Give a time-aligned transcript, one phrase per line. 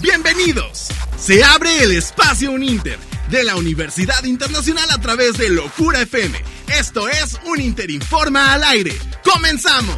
[0.00, 0.88] Bienvenidos.
[1.16, 2.98] Se abre el espacio Uninter
[3.30, 6.40] de la Universidad Internacional a través de Locura FM.
[6.78, 8.92] Esto es un Interinforma al aire.
[9.24, 9.96] ¡Comenzamos!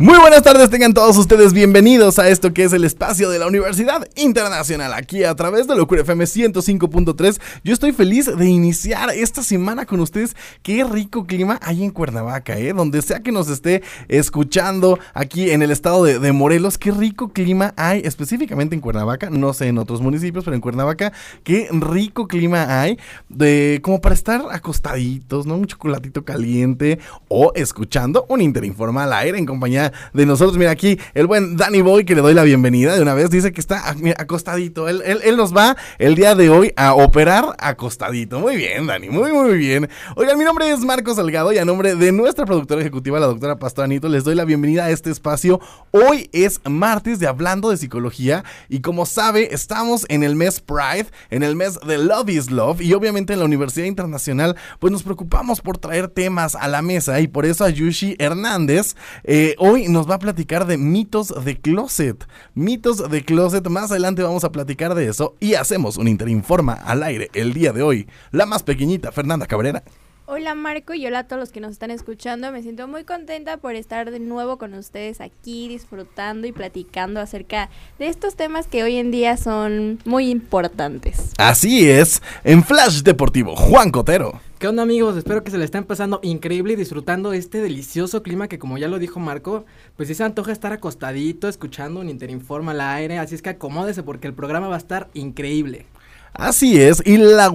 [0.00, 3.46] Muy buenas tardes, tengan todos ustedes bienvenidos a esto que es el espacio de la
[3.46, 7.40] Universidad Internacional, aquí a través de Locura FM 105.3.
[7.62, 10.34] Yo estoy feliz de iniciar esta semana con ustedes.
[10.64, 12.72] Qué rico clima hay en Cuernavaca, ¿eh?
[12.72, 17.72] Donde sea que nos esté escuchando aquí en el estado de, Morelos, qué rico clima
[17.76, 21.12] hay específicamente en Cuernavaca, no sé en otros municipios, pero en Cuernavaca,
[21.44, 25.54] qué rico clima hay de como para estar acostaditos, ¿no?
[25.54, 30.56] Un chocolatito caliente o escuchando un Interinforma al aire en compañía de nosotros.
[30.56, 33.52] Mira aquí el buen Danny Boy, que le doy la bienvenida de una vez, dice
[33.52, 34.88] que está ah, acostadito.
[34.88, 38.40] Él, él, nos va el día de hoy a operar acostadito.
[38.40, 39.88] Muy bien, Dani, muy, muy bien.
[40.16, 43.58] Oigan, mi nombre es Marcos Salgado y a nombre de nuestra productora ejecutiva, la doctora
[43.58, 45.60] Pastor Anito, les doy la bienvenida a este espacio.
[45.90, 51.06] Hoy es martes de Hablando de Psicología y como sabe, estamos en el mes Pride,
[51.30, 55.02] en el mes de Love is Love y obviamente en la Universidad Internacional, pues nos
[55.02, 59.88] preocupamos por traer temas a la mesa y por eso Ayushi Hernández eh, hoy hoy
[59.88, 62.28] nos va a platicar de mitos de closet.
[62.54, 67.02] Mitos de closet, más adelante vamos a platicar de eso y hacemos un Interinforma al
[67.02, 68.06] aire el día de hoy.
[68.30, 69.82] La más pequeñita, Fernanda Cabrera.
[70.26, 72.50] Hola Marco y hola a todos los que nos están escuchando.
[72.50, 77.68] Me siento muy contenta por estar de nuevo con ustedes aquí disfrutando y platicando acerca
[77.98, 81.32] de estos temas que hoy en día son muy importantes.
[81.36, 84.40] Así es, en Flash Deportivo, Juan Cotero.
[84.58, 85.14] ¿Qué onda amigos?
[85.18, 88.88] Espero que se le estén pasando increíble y disfrutando este delicioso clima que como ya
[88.88, 89.66] lo dijo Marco,
[89.98, 94.02] pues sí se antoja estar acostadito escuchando un Interinforma al aire, así es que acomódese
[94.02, 95.84] porque el programa va a estar increíble.
[96.32, 97.48] Así es, y la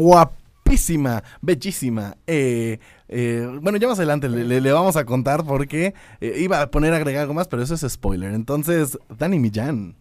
[0.70, 6.62] guapísima, bellísima, eh, eh, bueno, ya más adelante le, vamos a contar porque eh, iba
[6.62, 8.34] a poner a agregar algo más, pero eso es spoiler.
[8.34, 9.96] Entonces, Dani Millán.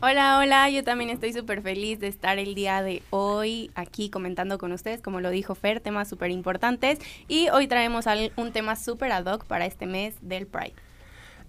[0.00, 4.56] Hola, hola, yo también estoy súper feliz de estar el día de hoy aquí comentando
[4.56, 8.06] con ustedes, como lo dijo Fer, temas súper importantes y hoy traemos
[8.36, 10.72] un tema súper ad hoc para este mes del Pride.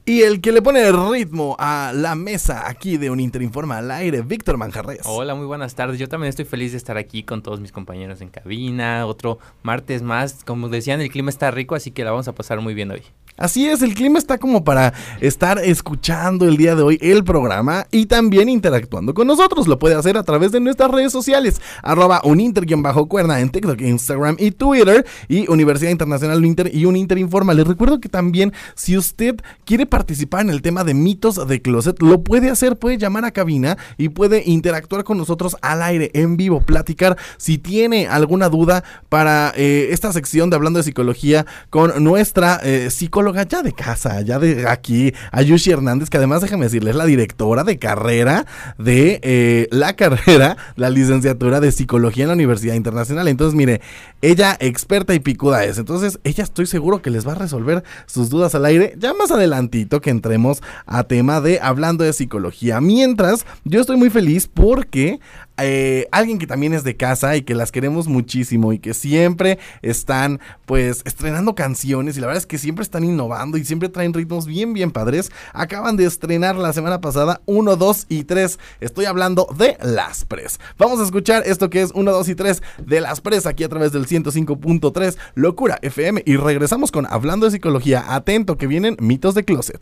[0.07, 4.21] Y el que le pone ritmo a la mesa aquí de un Interinforma al aire,
[4.21, 5.01] Víctor Manjarres.
[5.05, 5.97] Hola, muy buenas tardes.
[5.97, 9.07] Yo también estoy feliz de estar aquí con todos mis compañeros en cabina.
[9.07, 10.43] Otro martes más.
[10.43, 13.01] Como decían, el clima está rico, así que la vamos a pasar muy bien hoy.
[13.37, 17.85] Así es, el clima está como para estar escuchando el día de hoy el programa
[17.91, 19.67] y también interactuando con nosotros.
[19.67, 24.51] Lo puede hacer a través de nuestras redes sociales, arroba uninter-cuerda en TikTok, Instagram y
[24.51, 27.53] Twitter y Universidad Internacional Uninter y Uninter Informa.
[27.53, 29.35] Les recuerdo que también si usted
[29.65, 33.31] quiere participar en el tema de mitos de closet, lo puede hacer, puede llamar a
[33.31, 37.17] cabina y puede interactuar con nosotros al aire, en vivo, platicar.
[37.35, 42.89] Si tiene alguna duda para eh, esta sección de Hablando de Psicología con nuestra eh,
[42.89, 47.05] psicóloga, ya de casa, ya de aquí, Ayushi Hernández, que además déjame decirles, es la
[47.05, 48.45] directora de carrera
[48.77, 53.27] de eh, la carrera, la licenciatura de psicología en la Universidad Internacional.
[53.27, 53.81] Entonces, mire,
[54.21, 55.77] ella experta y picuda es.
[55.77, 58.95] Entonces, ella estoy seguro que les va a resolver sus dudas al aire.
[58.97, 62.81] Ya más adelantito que entremos a tema de hablando de psicología.
[62.81, 65.19] Mientras, yo estoy muy feliz porque
[65.57, 69.57] eh, alguien que también es de casa y que las queremos muchísimo y que siempre
[69.81, 74.13] están pues estrenando canciones y la verdad es que siempre están innovando y siempre traen
[74.13, 75.31] ritmos bien bien padres.
[75.53, 78.59] Acaban de estrenar la semana pasada 1, 2 y 3.
[78.81, 80.59] Estoy hablando de Las Pres.
[80.77, 83.69] Vamos a escuchar esto que es 1, 2 y 3 de Las Pres aquí a
[83.69, 88.03] través del 105.3 Locura FM y regresamos con Hablando de Psicología.
[88.07, 89.79] Atento que vienen mitos de closet.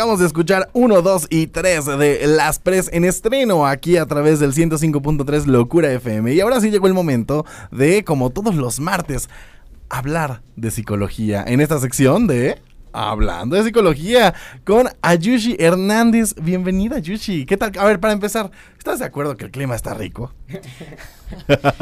[0.00, 4.40] Acabamos de escuchar 1, 2 y 3 de Las Pres en estreno aquí a través
[4.40, 6.32] del 105.3 Locura FM.
[6.32, 9.28] Y ahora sí llegó el momento de, como todos los martes,
[9.90, 12.62] hablar de psicología en esta sección de...
[12.92, 14.34] Hablando de psicología
[14.64, 16.34] con Ayushi Hernández.
[16.40, 17.46] Bienvenida, Ayushi.
[17.46, 17.72] ¿Qué tal?
[17.78, 20.32] A ver, para empezar, ¿estás de acuerdo que el clima está rico?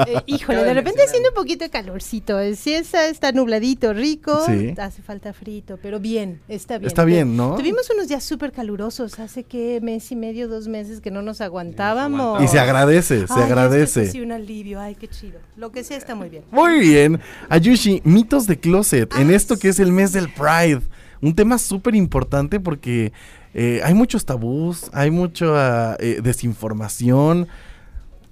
[0.07, 2.39] Eh, híjole, de repente haciendo un poquito de calorcito.
[2.39, 4.39] Eh, si está nubladito, rico,
[4.79, 6.87] hace falta frito, pero bien, está bien.
[6.87, 7.57] Está bien, ¿no?
[7.57, 11.41] Tuvimos unos días súper calurosos, hace que mes y medio, dos meses que no nos
[11.41, 12.43] aguantábamos.
[12.43, 14.11] Y se agradece, se agradece.
[14.11, 15.41] Sí, un alivio, ay, qué chido.
[15.57, 16.45] Lo que sea está muy bien.
[16.51, 17.21] Muy bien.
[17.49, 20.83] Ayushi, mitos de closet, en esto que es el mes del Pride.
[21.21, 23.13] Un tema súper importante porque
[23.55, 27.49] eh, hay muchos tabús, hay mucha desinformación.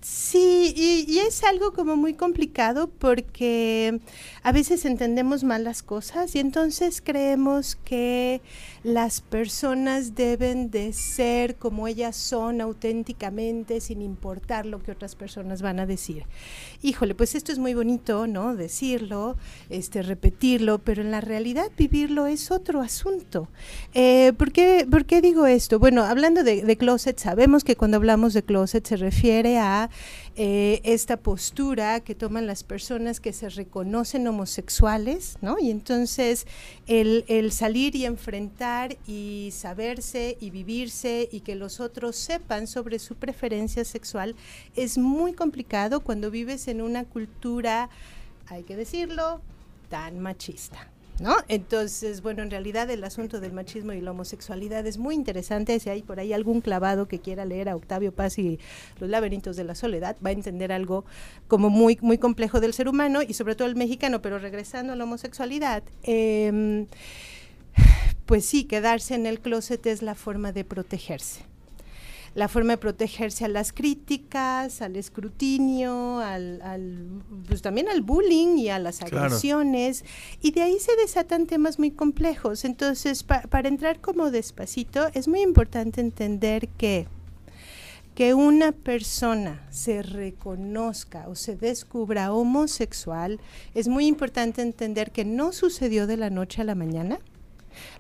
[0.08, 4.00] Sí, y, es algo como muy complicado porque
[4.46, 8.40] a veces entendemos mal las cosas y entonces creemos que
[8.84, 15.62] las personas deben de ser como ellas son auténticamente sin importar lo que otras personas
[15.62, 16.26] van a decir.
[16.80, 18.54] Híjole, pues esto es muy bonito, ¿no?
[18.54, 19.36] Decirlo,
[19.68, 23.48] este, repetirlo, pero en la realidad vivirlo es otro asunto.
[23.94, 24.86] Eh, ¿por, qué,
[25.22, 25.80] digo esto?
[25.80, 29.90] Bueno, hablando de, de closet, sabemos que cuando hablamos de closet se refiere a
[30.38, 35.58] eh, esta postura que toman las personas que se reconocen homosexuales, ¿no?
[35.58, 36.46] Y entonces
[36.86, 42.98] el, el, salir y enfrentar y saberse y vivirse y que los otros sepan sobre
[42.98, 44.36] su preferencia sexual
[44.74, 47.88] es muy complicado cuando vives en una cultura,
[48.46, 49.40] hay que decirlo,
[49.88, 50.90] tan machista.
[51.20, 51.36] ¿No?
[51.48, 55.78] Entonces, bueno, en realidad el asunto del machismo y la homosexualidad es muy interesante.
[55.80, 58.58] Si hay por ahí algún clavado que quiera leer a Octavio Paz y
[59.00, 61.04] Los laberintos de la soledad, va a entender algo
[61.48, 64.96] como muy, muy complejo del ser humano y sobre todo el mexicano, pero regresando a
[64.96, 65.82] la homosexualidad.
[66.02, 66.86] Em,
[68.26, 71.55] pues sí, quedarse en el closet es la forma de protegerse
[72.36, 78.68] la forma de protegerse a las críticas, al escrutinio, al, pues también al bullying y
[78.68, 80.04] a las agresiones.
[80.42, 82.66] Y de ahí se desatan temas muy complejos.
[82.66, 87.08] Entonces, para entrar como despacito, es muy importante entender que
[88.14, 93.38] que una persona se reconozca o se descubra homosexual,
[93.74, 97.18] es muy importante entender que no sucedió de la noche a la mañana,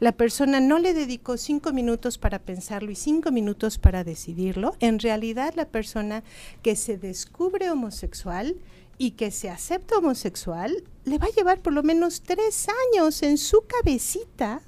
[0.00, 4.74] la persona no le dedicó cinco minutos para pensarlo y cinco minutos para decidirlo.
[4.80, 6.22] En realidad la persona
[6.62, 8.56] que se descubre homosexual
[8.98, 13.38] y que se acepta homosexual le va a llevar por lo menos tres años en
[13.38, 14.62] su cabecita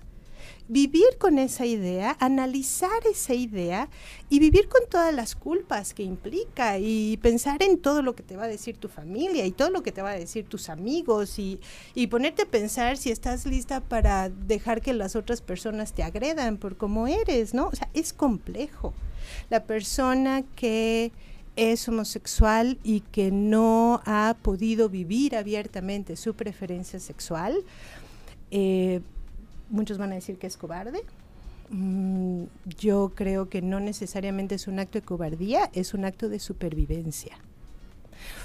[0.69, 3.89] vivir con esa idea, analizar esa idea
[4.29, 8.37] y vivir con todas las culpas que implica y pensar en todo lo que te
[8.37, 11.39] va a decir tu familia y todo lo que te va a decir tus amigos
[11.39, 11.59] y,
[12.11, 16.77] ponerte a pensar si estás lista para dejar que las otras personas te agredan por
[16.77, 17.69] cómo eres, ¿no?
[17.69, 18.95] O sea, es complejo.
[19.51, 21.13] La persona que
[21.57, 27.59] es homosexual y que no ha podido vivir abiertamente su preferencia sexual,
[28.51, 29.01] eh,
[29.71, 31.05] muchos van a decir que es cobarde.
[31.71, 32.45] Mm,
[32.79, 37.39] yo creo que no necesariamente es un acto de cobardía, es un acto de supervivencia.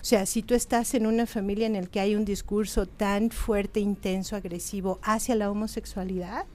[0.02, 3.32] O sea, si tú estás en una familia en la que hay un discurso tan
[3.32, 6.46] fuerte, intenso, agresivo hacia la homosexualidad,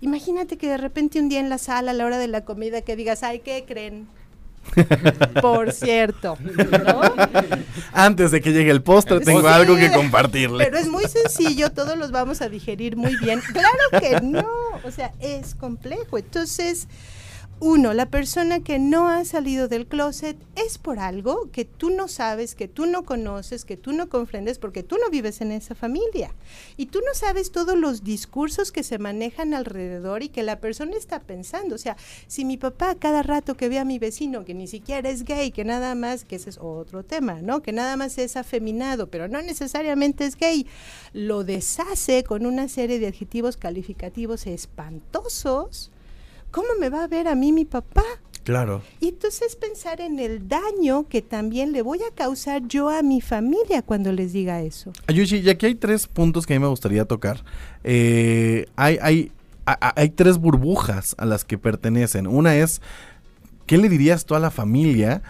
[0.00, 2.82] imagínate que de repente un día en la sala, a la hora de la comida,
[2.82, 4.06] que digas, ay, ¿qué creen?
[5.42, 6.36] Por cierto,
[7.92, 10.64] Antes de que llegue el postre, tengo algo que compartirle.
[10.64, 13.40] Pero es muy sencillo, todos los vamos a digerir muy bien.
[13.40, 14.46] Claro que no,
[14.84, 16.18] o sea, es complejo.
[16.18, 16.88] Entonces,
[17.60, 22.06] uno, la persona que no ha salido del closet es por algo que tú no
[22.06, 25.74] sabes, que tú no conoces, que tú no comprendes, porque tú no vives en esa
[25.74, 26.32] familia.
[26.76, 30.96] Y tú no sabes todos los discursos que se manejan alrededor y que la persona
[30.96, 31.74] está pensando.
[31.74, 31.96] O sea,
[32.28, 35.50] si mi papá cada rato que ve a mi vecino, que ni siquiera es gay,
[35.50, 37.60] que nada más, que ese es otro tema, ¿no?
[37.62, 40.66] Que nada más es afeminado, pero no necesariamente es gay,
[41.12, 45.90] lo deshace con una serie de adjetivos calificativos espantosos
[46.50, 48.04] ¿cómo me va a ver a mí mi papá?
[48.44, 48.80] Claro.
[49.00, 53.20] Y entonces pensar en el daño que también le voy a causar yo a mi
[53.20, 54.90] familia cuando les diga eso.
[55.06, 57.44] Ayushi, y aquí hay tres puntos que a mí me gustaría tocar.
[57.84, 59.32] Eh, hay, hay,
[59.66, 62.26] hay tres burbujas a las que pertenecen.
[62.26, 62.80] Una es,
[63.66, 65.22] ¿qué le dirías tú a la familia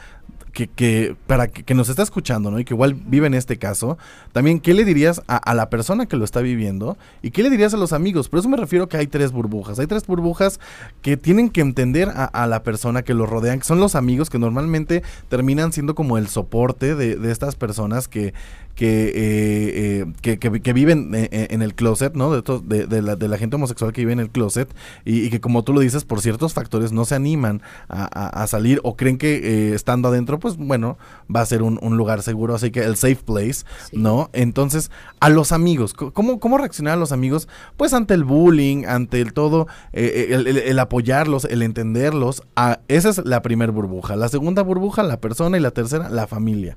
[0.67, 2.59] que, para que, nos está escuchando, ¿no?
[2.59, 3.97] Y que igual vive en este caso,
[4.33, 6.99] también, ¿qué le dirías a, la persona que lo está viviendo?
[7.23, 8.29] ¿Y qué le dirías a los amigos?
[8.29, 9.79] Por eso me refiero que hay tres burbujas.
[9.79, 10.59] Hay tres burbujas
[11.01, 14.39] que tienen que entender a, la persona que lo rodean, que son los amigos que
[14.39, 18.35] normalmente terminan siendo como el soporte de estas personas que,
[18.79, 22.31] que, eh, que, viven eh, eh, en el closet, ¿no?
[22.31, 24.73] De, de, la, de, la, gente homosexual que vive en el closet
[25.05, 28.95] y, que como tú lo dices, por ciertos factores no se animan a, salir o
[28.95, 30.97] creen que estando adentro, pues bueno,
[31.35, 34.31] va a ser un, lugar seguro, así que el safe place, ¿no?
[34.33, 37.49] Entonces, a los amigos, ¿cómo, ¿cómo reaccionar a los amigos?
[37.77, 43.43] Pues ante el bullying, ante el todo, el, apoyarlos, el entenderlos, a, esa es la
[43.43, 44.15] primera burbuja.
[44.15, 46.77] La segunda burbuja, la persona y la tercera, la familia.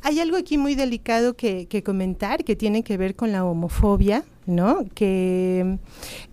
[0.00, 4.84] Hay algo aquí muy delicado que, comentar que tiene que ver con la homofobia, ¿no?
[4.94, 5.78] Que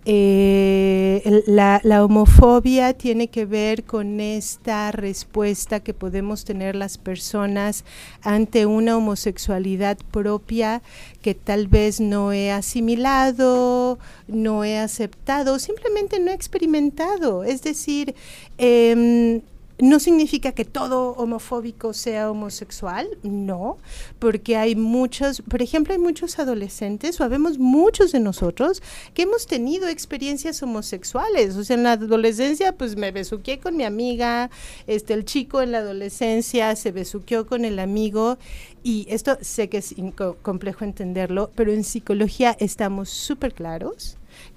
[0.04, 7.84] eh, la, homofobia tiene que ver con esta respuesta que podemos tener las personas
[8.22, 10.80] ante una homosexualidad propia
[11.20, 17.42] que tal vez no he asimilado, no he aceptado, simplemente no he experimentado.
[17.42, 18.14] Es decir,
[18.58, 19.42] em,
[19.78, 23.78] no significa que todo homofóbico sea homosexual, no,
[24.18, 28.82] porque hay muchos, por ejemplo, hay muchos adolescentes, o habemos muchos de nosotros,
[29.14, 31.56] que hemos tenido experiencias homosexuales.
[31.56, 34.50] O sea, en la adolescencia, pues me besuqué con mi amiga,
[34.86, 38.38] este, el chico en la adolescencia se besuqueó con el amigo,
[38.82, 39.94] y esto sé que es
[40.42, 44.16] complejo entenderlo, pero en psicología estamos súper claros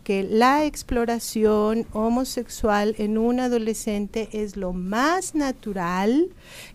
[0.10, 6.30] que la exploración homosexual en un adolescente es lo más natural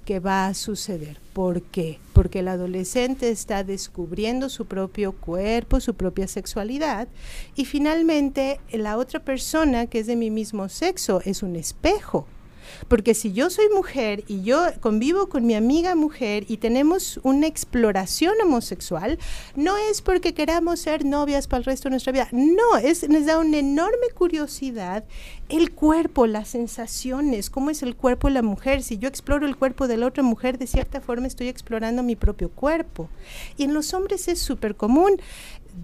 [0.05, 1.19] que va a suceder.
[1.33, 1.99] ¿Por qué?
[2.13, 7.09] Porque el adolescente está descubriendo su propio cuerpo, su propia sexualidad
[7.57, 12.29] y finalmente la otra persona que es de mi mismo sexo es un espejo
[12.89, 17.47] porque si yo soy mujer y yo convivo con mi amiga mujer y tenemos una
[17.47, 19.19] exploración homosexual,
[19.57, 22.29] no es porque queramos ser novias para el resto de nuestra vida.
[22.33, 25.05] No, es, nos da una enorme curiosidad
[25.49, 28.83] el cuerpo, las sensaciones, cómo es el cuerpo de la mujer.
[28.83, 32.17] Si yo exploro el cuerpo de la otra mujer, de cierta forma estoy explorando mi
[32.17, 33.09] propio cuerpo.
[33.57, 35.21] Y en los hombres es súper común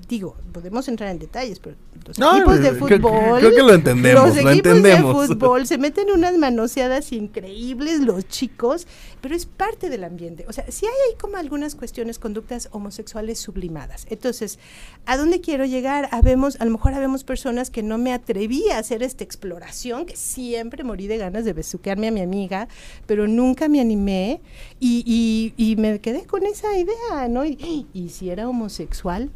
[0.09, 3.39] digo, podemos entrar en detalles, pero los equipos de fútbol.
[3.39, 4.27] Creo, que lo entendemos.
[4.27, 5.29] Los lo equipos entendemos.
[5.29, 8.87] de fútbol se meten unas manoseadas increíbles, los chicos,
[9.21, 10.45] pero es parte del ambiente.
[10.49, 14.07] O sea, sí hay ahí como algunas cuestiones, conductas homosexuales sublimadas.
[14.11, 14.59] Entonces,
[15.07, 16.09] ¿a dónde quiero llegar?
[16.13, 20.17] Habemos, a lo mejor habemos personas que no me atreví a hacer esta exploración, que
[20.17, 22.69] siempre morí de ganas de besuquearme a mi amiga,
[23.07, 24.41] pero nunca me animé
[24.81, 27.45] y, y, me quedé con esa idea, ¿no?
[27.45, 29.31] Y, y si era homosexual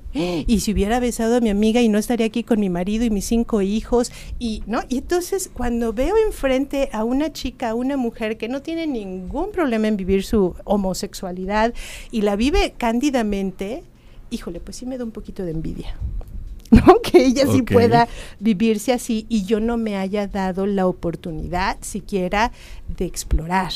[0.46, 3.10] y si hubiera besado a mi amiga y no estaría aquí con mi marido y
[3.10, 7.96] mis cinco hijos y no y entonces cuando veo enfrente a una chica a una
[7.96, 11.74] mujer que no tiene ningún problema en vivir su homosexualidad
[12.10, 13.84] y la vive cándidamente
[14.30, 15.96] híjole pues sí me da un poquito de envidia
[16.70, 17.00] ¿no?
[17.02, 18.08] que ella sí pueda
[18.40, 22.52] vivirse así y yo no me haya dado la oportunidad siquiera
[22.96, 23.72] de explorar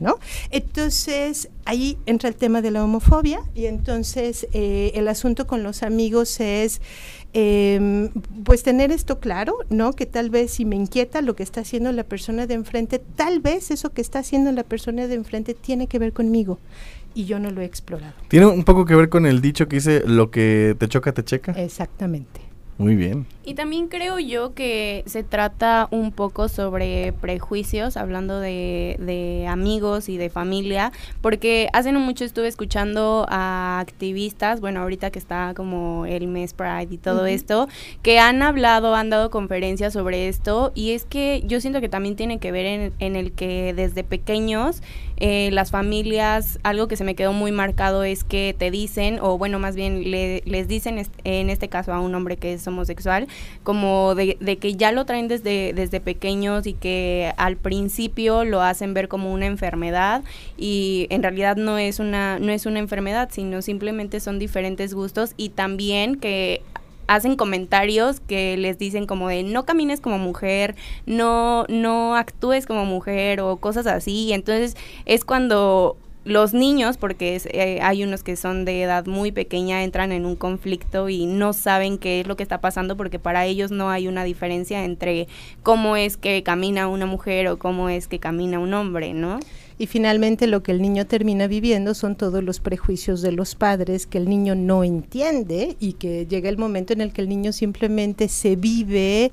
[0.00, 0.18] ¿no?
[0.50, 5.82] Entonces, ahí entra el tema de la homofobia y entonces eh, el asunto con los
[5.82, 6.80] amigos es,
[7.32, 8.08] em,
[8.44, 9.92] pues tener esto claro, ¿no?
[9.92, 13.40] Que tal vez si me inquieta lo que está haciendo la persona de enfrente, tal
[13.40, 16.58] vez eso que está haciendo la persona de enfrente tiene que ver conmigo
[17.14, 18.14] y yo no lo he explorado.
[18.28, 21.24] Tiene un poco que ver con el dicho que dice, lo que te choca, te
[21.24, 21.52] checa.
[21.52, 22.49] Exactamente.
[22.80, 23.26] Muy bien.
[23.44, 30.08] Y también creo yo que se trata un poco sobre prejuicios, hablando de, de, amigos
[30.08, 35.52] y de familia, porque hace no mucho estuve escuchando a activistas, bueno, ahorita que está
[35.54, 37.68] como el mes Pride y todo esto,
[38.00, 42.16] que han hablado, han dado conferencias sobre esto, y es que yo siento que también
[42.16, 44.80] tiene que ver en, en el que desde pequeños
[45.22, 49.36] eh, las familias, algo que se me quedó muy marcado es que te dicen, o
[49.36, 53.28] bueno, más bien les dicen en este caso a un hombre que es homosexual,
[53.62, 58.94] como de, que ya lo traen desde, desde pequeños y que al principio lo hacen
[58.94, 60.22] ver como una enfermedad
[60.56, 65.34] y en realidad no es una, no es una enfermedad, sino simplemente son diferentes gustos
[65.36, 66.62] y también que
[67.10, 72.84] hacen comentarios que les dicen como de no camines como mujer, no, no actúes como
[72.84, 74.32] mujer o cosas así.
[74.32, 79.82] Entonces es cuando los niños, porque eh, hay unos que son de edad muy pequeña,
[79.82, 83.46] entran en un conflicto y no saben qué es lo que está pasando porque para
[83.46, 85.28] ellos no hay una diferencia entre
[85.62, 89.40] cómo es que camina una mujer o cómo es que camina un hombre, ¿no?
[89.80, 94.06] y finalmente lo que el niño termina viviendo son todos los prejuicios de los padres
[94.06, 97.50] que el niño no entiende y que llega el momento en el que el niño
[97.54, 99.32] simplemente se vive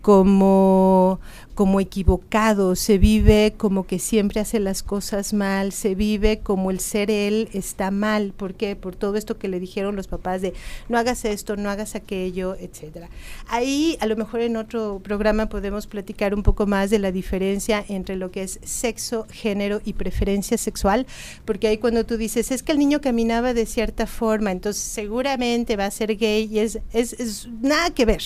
[0.00, 1.20] como
[1.54, 6.80] como equivocado, se vive como que siempre hace las cosas mal, se vive como el
[6.80, 8.76] ser él está mal, ¿por qué?
[8.76, 10.52] Por todo esto que le dijeron los papás de
[10.88, 13.08] no hagas esto, no hagas aquello, etcétera.
[13.48, 17.84] Ahí a lo mejor en otro programa podemos platicar un poco más de la diferencia
[17.88, 21.06] entre lo que es sexo, género y preferencia sexual,
[21.44, 25.76] porque ahí cuando tú dices, es que el niño caminaba de cierta forma, entonces seguramente
[25.76, 28.22] va a ser gay y es, es, es nada que ver.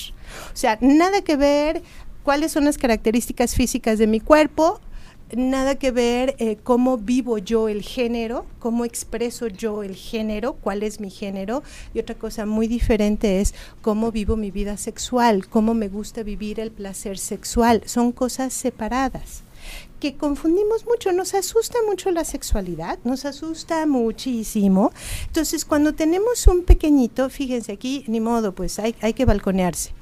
[0.53, 1.83] O sea, nada que ver
[2.29, 4.81] cuáles son las características físicas de mi cuerpo,
[5.35, 10.83] nada que ver eh, cómo vivo yo el género, cómo expreso yo el género, cuál
[10.83, 11.63] es mi género.
[11.95, 16.61] Y otra cosa muy diferente es cómo vivo mi vida sexual, cómo me gusta vivir
[16.61, 17.81] el placer sexual.
[17.87, 19.43] Son cosas separadas
[19.99, 24.93] que confundimos mucho, nos asusta mucho la sexualidad, nos asusta muchísimo.
[25.29, 29.98] Entonces, cuando tenemos un pequeñito, fíjense aquí, ni modo, pues hay, hay que balconearse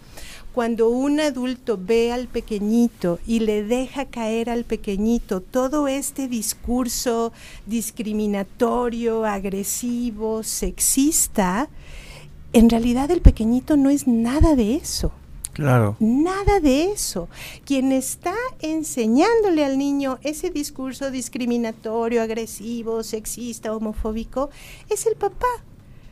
[0.57, 7.35] cuando un adulto ve al pequeñito y le deja caer al pequeñito todo este discurso
[7.67, 11.69] discriminatorio, agresivo, sexista,
[12.55, 15.13] en realidad el pequeñito no es nada de eso.
[15.53, 15.97] Claro.
[16.01, 17.29] Nada de eso.
[17.67, 24.49] Quien está enseñándole al niño ese discurso discriminatorio, agresivo, sexista, homofóbico,
[24.89, 25.66] es el papá.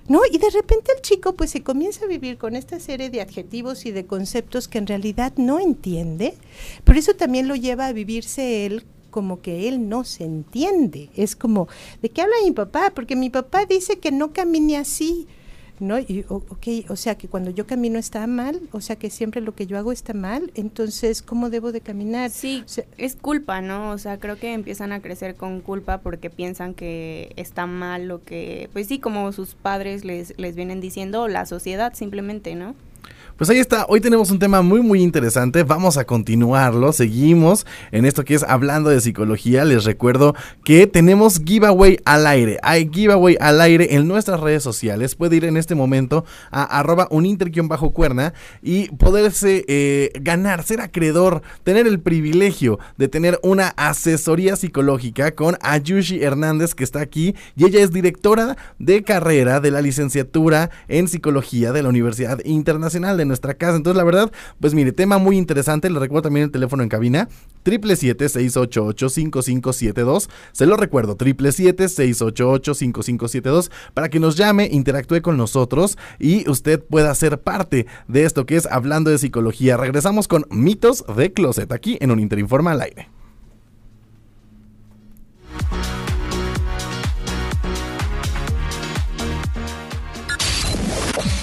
[0.06, 0.20] ¿No?
[0.30, 3.86] Y de repente el chico pues se comienza a vivir con esta serie de adjetivos
[3.86, 6.34] y de conceptos que en realidad no entiende,
[6.84, 8.84] pero eso también lo lleva a vivirse él
[9.14, 11.08] como que él no se entiende.
[11.14, 11.68] Es como,
[12.02, 12.90] ¿de qué habla mi papá?
[12.92, 15.28] Porque mi papá dice que no camine así.
[15.80, 15.98] ¿No?
[15.98, 19.54] Y, ok, o sea que cuando yo camino está mal, o sea que siempre lo
[19.54, 22.30] que yo hago está mal, entonces, ¿cómo debo de caminar?
[22.30, 22.64] Sí,
[22.96, 23.90] es culpa, ¿no?
[23.90, 28.22] O sea, creo que empiezan a crecer con culpa porque piensan que está mal lo
[28.22, 32.74] que, pues sí, como sus padres les, les vienen diciendo, o la sociedad simplemente, ¿no?
[33.36, 38.04] Pues ahí está, hoy tenemos un tema muy muy interesante, vamos a continuarlo, seguimos en
[38.04, 43.36] esto que es hablando de psicología, les recuerdo que tenemos giveaway al aire, hay giveaway
[43.40, 47.08] al aire en nuestras redes sociales, puede ir en este momento a arroba
[47.64, 54.54] bajo cuerna y poderse eh, ganar, ser acreedor, tener el privilegio de tener una asesoría
[54.54, 59.82] psicológica con Ayushi Hernández que está aquí y ella es directora de carrera de la
[59.82, 63.76] licenciatura en psicología de la Universidad Internacional de nuestra casa.
[63.76, 65.90] Entonces, la verdad, pues mire, tema muy interesante.
[65.90, 67.28] Le recuerdo también el teléfono en cabina.
[67.64, 70.28] 777-688-5572.
[70.52, 77.40] Se lo recuerdo, 777-688-5572 para que nos llame, interactúe con nosotros y usted pueda ser
[77.40, 79.76] parte de esto que es Hablando de Psicología.
[79.76, 83.08] Regresamos con mitos de closet aquí en un Interinforma al aire.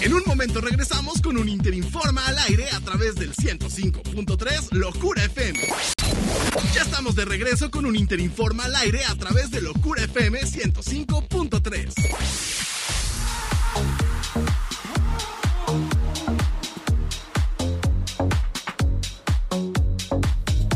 [0.02, 1.01] En un momento regresamos
[1.32, 5.58] con un Interinforma al aire a través del 105.3 Locura FM.
[6.74, 12.81] Ya estamos de regreso con un Interinforma al aire a través de Locura FM 105.3.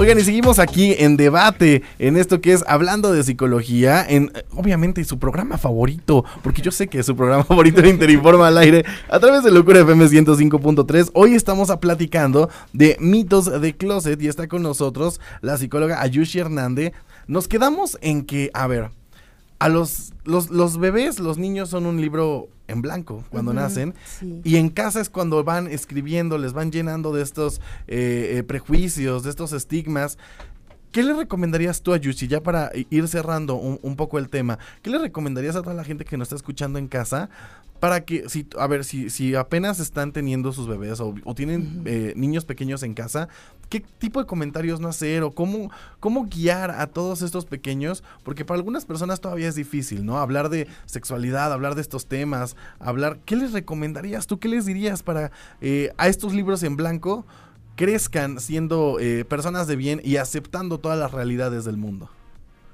[0.05, 5.03] Oigan, y seguimos aquí en debate, en esto que es hablando de psicología, en obviamente
[5.03, 8.85] su programa favorito, porque yo sé que es su programa favorito en Interinforma al aire,
[9.09, 11.09] a través de Locura FM 105.3.
[11.15, 16.93] Hoy estamos platicando de mitos de closet y está con nosotros la psicóloga Ayushi Hernández.
[17.25, 18.91] Nos quedamos en que, a ver,
[19.59, 23.93] a los, los, los bebés, los niños son un libro en blanco cuando nacen
[24.43, 29.23] y en casa es cuando van escribiendo, les van llenando de estos eh, eh, prejuicios,
[29.23, 30.17] de estos estigmas.
[30.91, 34.59] ¿Qué le recomendarías tú a Yushi, ya para ir cerrando un, un, poco el tema?
[34.81, 37.29] ¿Qué le recomendarías a toda la gente que nos está escuchando en casa
[37.79, 42.13] para que, si, a ver, si, si apenas están teniendo sus bebés o, tienen eh,
[42.15, 43.27] niños pequeños en casa,
[43.69, 48.03] ¿qué tipo de comentarios no hacer o cómo, cómo guiar a todos estos pequeños?
[48.23, 50.17] Porque para algunas personas todavía es difícil, ¿no?
[50.17, 54.39] Hablar de sexualidad, hablar de estos temas, hablar, ¿qué les recomendarías tú?
[54.39, 57.25] ¿Qué les dirías para eh, a estos libros en blanco
[57.75, 62.09] crezcan siendo eh, personas de bien y aceptando todas las realidades del mundo?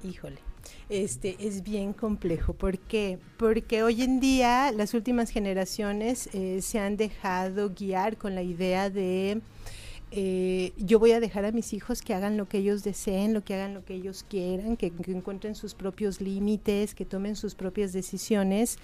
[0.04, 0.51] Híjole
[0.92, 2.54] este, es bien complejo.
[2.54, 3.18] ¿Por qué?
[3.38, 8.90] Porque hoy en día las últimas generaciones eh, se han dejado guiar con la idea
[8.90, 9.42] de
[10.14, 13.46] eh, yo voy a dejar a mis hijos que hagan lo que ellos deseen, lo
[13.46, 17.94] que hagan lo que ellos quieran, que, encuentren sus propios límites, que tomen sus propias
[17.94, 18.78] decisiones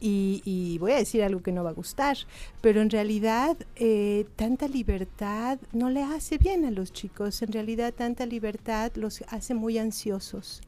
[0.00, 2.18] y, voy a decir algo que no va a gustar,
[2.60, 7.94] pero en realidad eh, tanta libertad no le hace bien a los chicos, en realidad
[7.94, 10.60] tanta libertad los hace muy ansiosos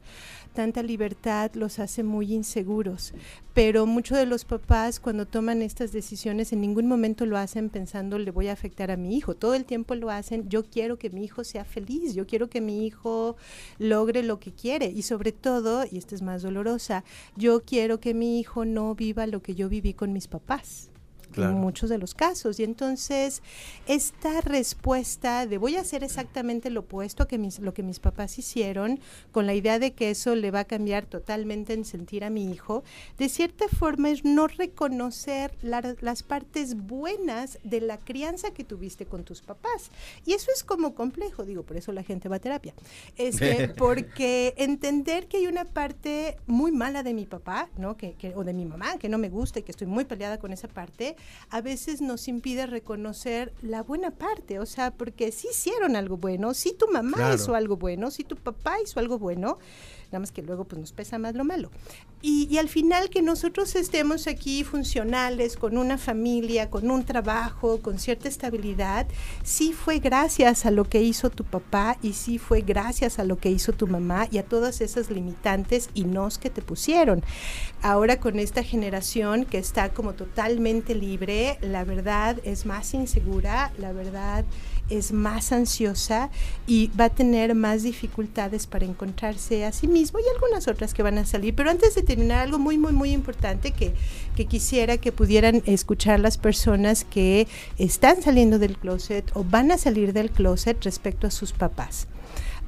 [0.53, 3.13] tanta libertad los hace muy inseguros.
[3.53, 8.19] Pero muchos de los papás cuando toman estas decisiones en ningún momento lo hacen pensando
[8.19, 9.35] le voy a afectar a mi hijo.
[9.35, 12.61] Todo el tiempo lo hacen, yo quiero que mi hijo sea feliz, yo quiero que
[12.61, 13.35] mi hijo
[13.77, 14.87] logre lo que quiere.
[14.87, 17.03] Y sobre todo, y esta es más dolorosa,
[17.35, 20.88] yo quiero que mi hijo no viva lo que yo viví con mis papás
[21.35, 22.59] en muchos de los casos.
[22.59, 23.41] Y entonces
[23.87, 27.99] esta respuesta de voy a hacer exactamente lo opuesto a que mis, lo que mis
[27.99, 28.99] papás hicieron,
[29.31, 32.51] con la idea de que eso le va a cambiar totalmente en sentir a mi
[32.51, 32.83] hijo,
[33.17, 39.23] de cierta forma es no reconocer las partes buenas de la crianza que tuviste con
[39.23, 39.91] tus papás.
[40.25, 42.73] Y eso es como complejo, digo, por eso la gente va a terapia.
[43.17, 47.97] Este, porque entender que hay una parte muy mala de mi papá, ¿no?
[47.97, 50.39] Que, que, o de mi mamá, que no me gusta y que estoy muy peleada
[50.39, 51.15] con esa parte,
[51.49, 56.53] a veces nos impide reconocer la buena parte, o sea, porque sí hicieron algo bueno,
[56.53, 59.57] sí tu mamá hizo algo bueno, sí tu papá hizo algo bueno,
[60.11, 61.69] nada más que luego pues nos pesa más lo malo.
[62.21, 67.97] Y, al final que nosotros estemos aquí funcionales, con una familia, con un trabajo, con
[67.97, 69.07] cierta estabilidad,
[69.43, 73.37] sí fue gracias a lo que hizo tu papá y sí fue gracias a lo
[73.37, 77.23] que hizo tu mamá y a todas esas limitantes y nos que te pusieron.
[77.81, 83.93] Ahora con esta generación que está como totalmente libre, la verdad es más insegura, la
[83.93, 84.43] verdad
[84.89, 86.29] es más ansiosa
[86.67, 91.03] y va a tener más dificultades para encontrarse a sí mismo y algunas otras que
[91.03, 91.53] van a salir.
[91.55, 93.93] Pero antes de terminar, algo muy, muy, muy importante que,
[94.35, 99.77] que quisiera que pudieran escuchar las personas que están saliendo del closet o van a
[99.77, 102.07] salir del closet respecto a sus papás.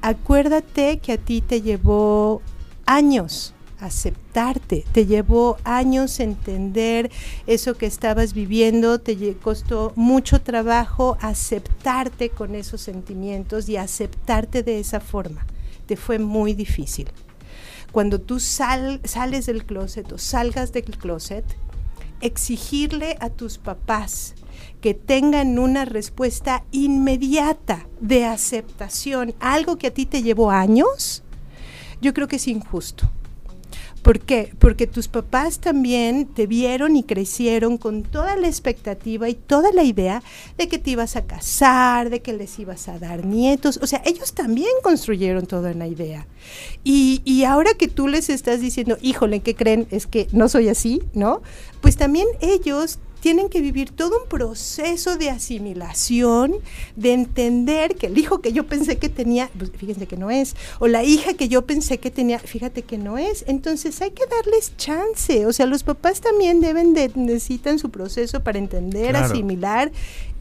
[0.02, 2.42] Acuérdate que a ti te llevó
[2.86, 7.10] años aceptarte, te llevó años entender
[7.48, 14.78] eso que estabas viviendo, te costó mucho trabajo aceptarte con esos sentimientos y aceptarte de
[14.78, 15.44] esa forma.
[15.86, 17.08] Te fue muy difícil.
[17.90, 21.44] Cuando tú sal- sales del closet o salgas del closet,
[22.20, 24.34] exigirle a tus papás
[24.80, 31.22] que tengan una respuesta inmediata de aceptación, algo que a ti te llevó años,
[32.00, 33.10] yo creo que es injusto.
[34.02, 34.52] ¿Por qué?
[34.58, 39.84] Porque tus papás también te vieron y crecieron con toda la expectativa y toda la
[39.84, 40.22] idea
[40.58, 43.78] de que te ibas a casar, de que les ibas a dar nietos.
[43.80, 46.26] O sea, ellos también construyeron toda una idea.
[46.82, 49.86] Y, y ahora que tú les estás diciendo, híjole, ¿qué creen?
[49.92, 51.40] Es que no soy así, ¿no?
[51.80, 56.56] Pues también ellos tienen que vivir todo un proceso de asimilación,
[56.96, 60.56] de entender que el hijo que yo pensé que tenía, pues fíjense que no es,
[60.80, 63.44] o la hija que yo pensé que tenía, fíjate que no es.
[63.46, 68.42] Entonces hay que darles chance, o sea, los papás también deben de, necesitan su proceso
[68.42, 69.26] para entender, Claro.
[69.26, 69.92] asimilar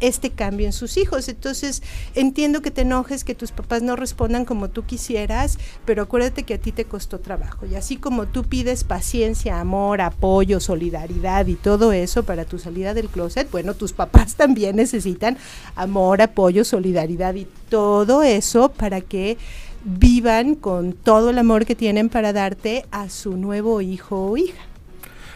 [0.02, 1.30] este cambio en sus hijos.
[1.30, 1.82] Entonces,
[2.16, 6.56] entiendo que te enojes, que tus papás no respondan como tú quisieras, pero acuérdate que
[6.56, 7.66] a ti te costó trabajo.
[7.66, 12.94] Y así como tú pides paciencia, amor, apoyo, solidaridad y todo eso para tu salida
[12.94, 15.38] del closet, bueno, tus papás también necesitan
[15.76, 19.38] amor, apoyo, solidaridad y todo eso para que
[19.84, 24.71] vivan con todo el amor que tienen para darte a su nuevo hijo o hija.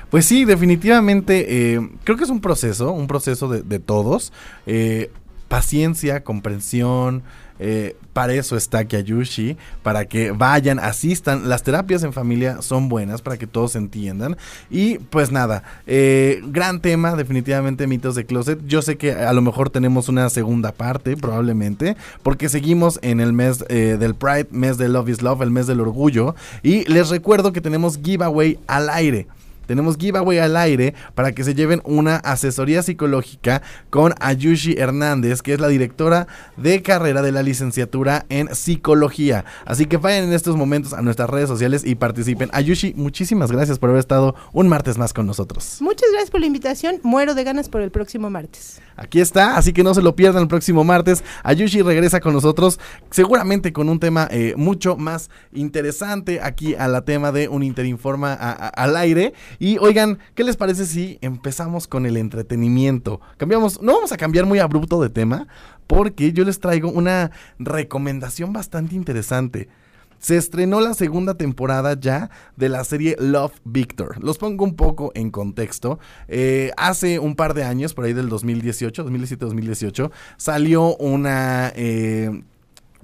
[0.09, 4.31] Pues sí, definitivamente eh, creo que es un proceso, un proceso de, todos.
[4.65, 5.11] Eh,
[5.47, 7.23] paciencia, comprensión.
[7.59, 11.47] eh, para eso está Kiyayushi, para que vayan, asistan.
[11.47, 14.35] Las terapias en familia son buenas para que todos entiendan.
[14.69, 18.59] Y pues nada, eh, gran tema, definitivamente mitos de closet.
[18.67, 23.33] Yo sé que a lo mejor tenemos una segunda parte, probablemente, porque seguimos en el
[23.33, 26.35] mes del Pride, mes de Love is Love, el mes del orgullo.
[26.63, 29.27] Y les recuerdo que tenemos giveaway al aire.
[29.67, 35.53] Tenemos giveaway al aire para que se lleven una asesoría psicológica con Ayushi Hernández, que
[35.53, 39.45] es la directora de carrera de la licenciatura en psicología.
[39.65, 42.49] Así que vayan en estos momentos a nuestras redes sociales y participen.
[42.53, 45.77] Ayushi, muchísimas gracias por haber estado un martes más con nosotros.
[45.81, 46.99] Muchas gracias por la invitación.
[47.03, 48.81] Muero de ganas por el próximo martes.
[48.97, 51.23] Aquí está, así que no se lo pierdan el próximo martes.
[51.43, 52.79] Ayushi regresa con nosotros,
[53.11, 58.33] seguramente con un tema eh, mucho más interesante aquí a la tema de un Interinforma
[58.33, 59.33] a- a- al aire.
[59.59, 63.21] Y oigan, ¿qué les parece si empezamos con el entretenimiento?
[63.37, 65.47] Cambiamos, no vamos a cambiar muy abrupto de tema,
[65.87, 69.69] porque yo les traigo una recomendación bastante interesante.
[70.17, 74.23] Se estrenó la segunda temporada ya de la serie Love Victor.
[74.23, 75.99] Los pongo un poco en contexto.
[76.27, 81.71] Eh, hace un par de años, por ahí del 2018, 2017-2018, salió una...
[81.75, 82.43] eh,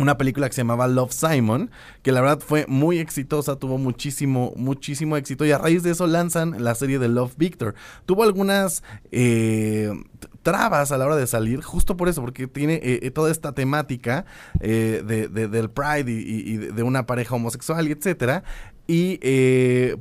[0.01, 4.53] una película que se llamaba Love Simon, que la verdad fue muy exitosa, tuvo muchísimo,
[4.55, 7.75] muchísimo éxito y a raíz de eso lanzan la serie de Love Victor.
[8.05, 9.91] Tuvo algunas eh,
[10.43, 13.53] trabas a la hora de salir, justo por eso, porque tiene eh, eh, toda esta
[13.53, 14.25] temática
[14.59, 18.43] eh, de, de- del Pride y, y- de una pareja homosexual y etcétera.
[18.87, 19.19] Y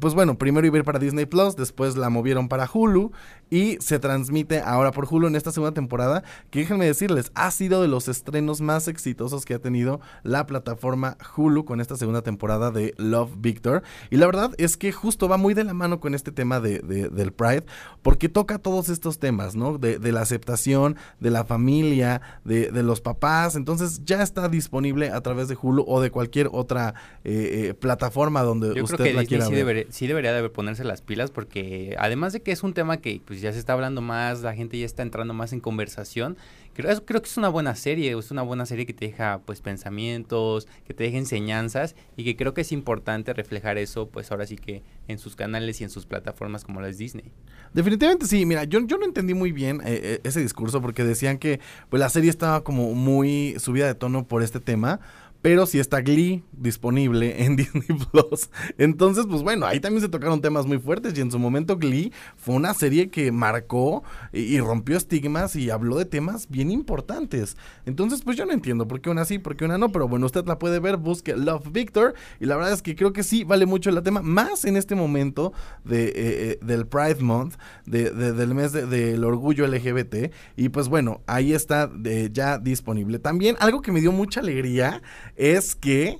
[0.00, 3.12] pues bueno, primero iba a ir para Disney Plus, después la movieron para Hulu
[3.50, 7.82] y se transmite ahora por Hulu en esta segunda temporada, que déjenme decirles, ha sido
[7.82, 12.70] de los estrenos más exitosos que ha tenido la plataforma Hulu con esta segunda temporada
[12.70, 13.82] de Love Victor.
[14.10, 16.78] Y la verdad es que justo va muy de la mano con este tema de,
[16.78, 17.64] de- del Pride,
[18.02, 19.78] porque toca todos estos temas, ¿no?
[19.78, 23.56] De, de la aceptación, de la familia, de, los papás.
[23.56, 28.42] Entonces ya está disponible a través de Hulu o de cualquier otra eh, eh, plataforma
[28.42, 29.86] donde Yo usted creo que la Disney quiera sí, ver.
[29.90, 33.39] sí debería de ponerse las pilas porque además de que es un tema que pues
[33.40, 36.36] ya se está hablando más, la gente ya está entrando más en conversación,
[36.74, 39.60] creo, creo que es una buena serie, es una buena serie que te deja pues
[39.60, 44.46] pensamientos, que te deja enseñanzas y que creo que es importante reflejar eso pues ahora
[44.46, 47.32] sí que en sus canales y en sus plataformas como las Disney.
[47.72, 51.38] Definitivamente sí, mira, yo, yo no entendí muy bien eh, eh, ese discurso porque decían
[51.38, 55.00] que pues la serie estaba como muy subida de tono por este tema,
[55.42, 58.50] pero sí está Glee disponible en Disney Plus.
[58.78, 62.12] Entonces, pues bueno, ahí también se tocaron temas muy fuertes y en su momento Glee
[62.36, 67.56] fue una serie que marcó y, rompió estigmas y habló de temas bien importantes.
[67.86, 70.26] Entonces, pues yo no entiendo por qué una sí, por qué una no, pero bueno,
[70.26, 73.44] usted la puede ver, busque Love Victor y la verdad es que creo que sí
[73.44, 75.52] vale mucho el tema, más en este momento
[75.84, 77.54] de, eh, eh, del Pride Month,
[77.86, 82.58] de, de- del mes de- del orgullo LGBT y pues bueno, ahí está de- ya
[82.58, 83.18] disponible.
[83.18, 85.02] También algo que me dio mucha alegría
[85.40, 86.18] es que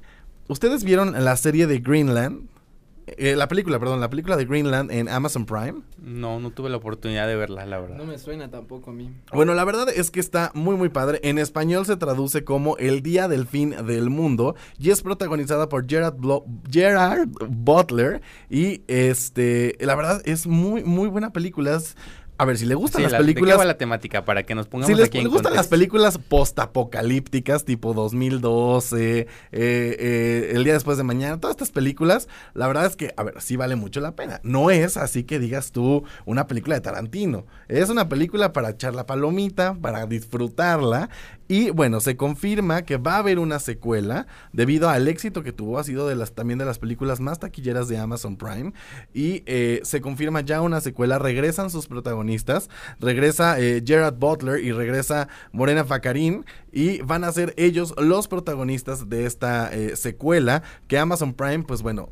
[0.48, 2.48] ustedes vieron la serie de Greenland.
[3.16, 5.80] eh, la película, perdón, la película de Greenland en Amazon Prime.
[6.00, 7.96] No, no tuve la oportunidad de verla, la verdad.
[7.96, 9.10] No me suena tampoco a mí.
[9.32, 11.18] Bueno, la verdad es que está muy muy padre.
[11.24, 15.88] En español se traduce como El Día del Fin del Mundo y es protagonizada por
[15.90, 21.74] Gerard, Blo- Gerard Butler y este, la verdad es muy muy buena película.
[21.76, 21.96] Es-
[22.40, 24.24] a ver, si le gustan Sí, las la- ¿de qué películas va la temática?
[24.24, 29.20] Para que nos pongamos si les, aquí en les gustan las películas postapocalípticas, tipo 2012,
[29.20, 33.22] eh, eh, El día después de mañana, todas estas películas, la verdad es que, a
[33.22, 34.40] ver, sí vale mucho la pena.
[34.42, 37.44] No es así que digas tú una película de Tarantino.
[37.68, 41.10] Es una película para echar la palomita, para disfrutarla.
[41.50, 45.80] Y bueno, se confirma que va a haber una secuela debido al éxito que tuvo.
[45.80, 48.72] Ha sido de las, también de las películas más taquilleras de Amazon Prime.
[49.12, 51.18] Y eh, se confirma ya una secuela.
[51.18, 52.70] Regresan sus protagonistas.
[53.00, 56.44] Regresa eh, Gerard Butler y regresa Morena Facarín.
[56.70, 61.82] Y van a ser ellos los protagonistas de esta eh, secuela que Amazon Prime, pues
[61.82, 62.10] bueno,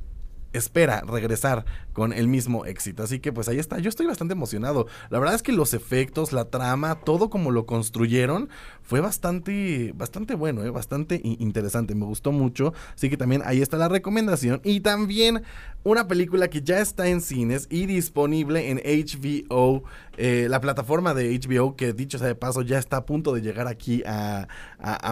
[0.58, 3.02] espera regresar con el mismo éxito.
[3.02, 4.86] Así que pues ahí está, yo estoy bastante emocionado.
[5.10, 8.48] La verdad es que los efectos, la trama, todo como lo construyeron
[8.82, 10.70] fue bastante bastante bueno, ¿eh?
[10.70, 12.72] bastante interesante, me gustó mucho.
[12.94, 15.42] Así que también ahí está la recomendación y también
[15.88, 19.84] una película que ya está en cines y disponible en HBO,
[20.18, 23.40] eh, la plataforma de HBO que dicho sea de paso ya está a punto de
[23.40, 24.46] llegar aquí a,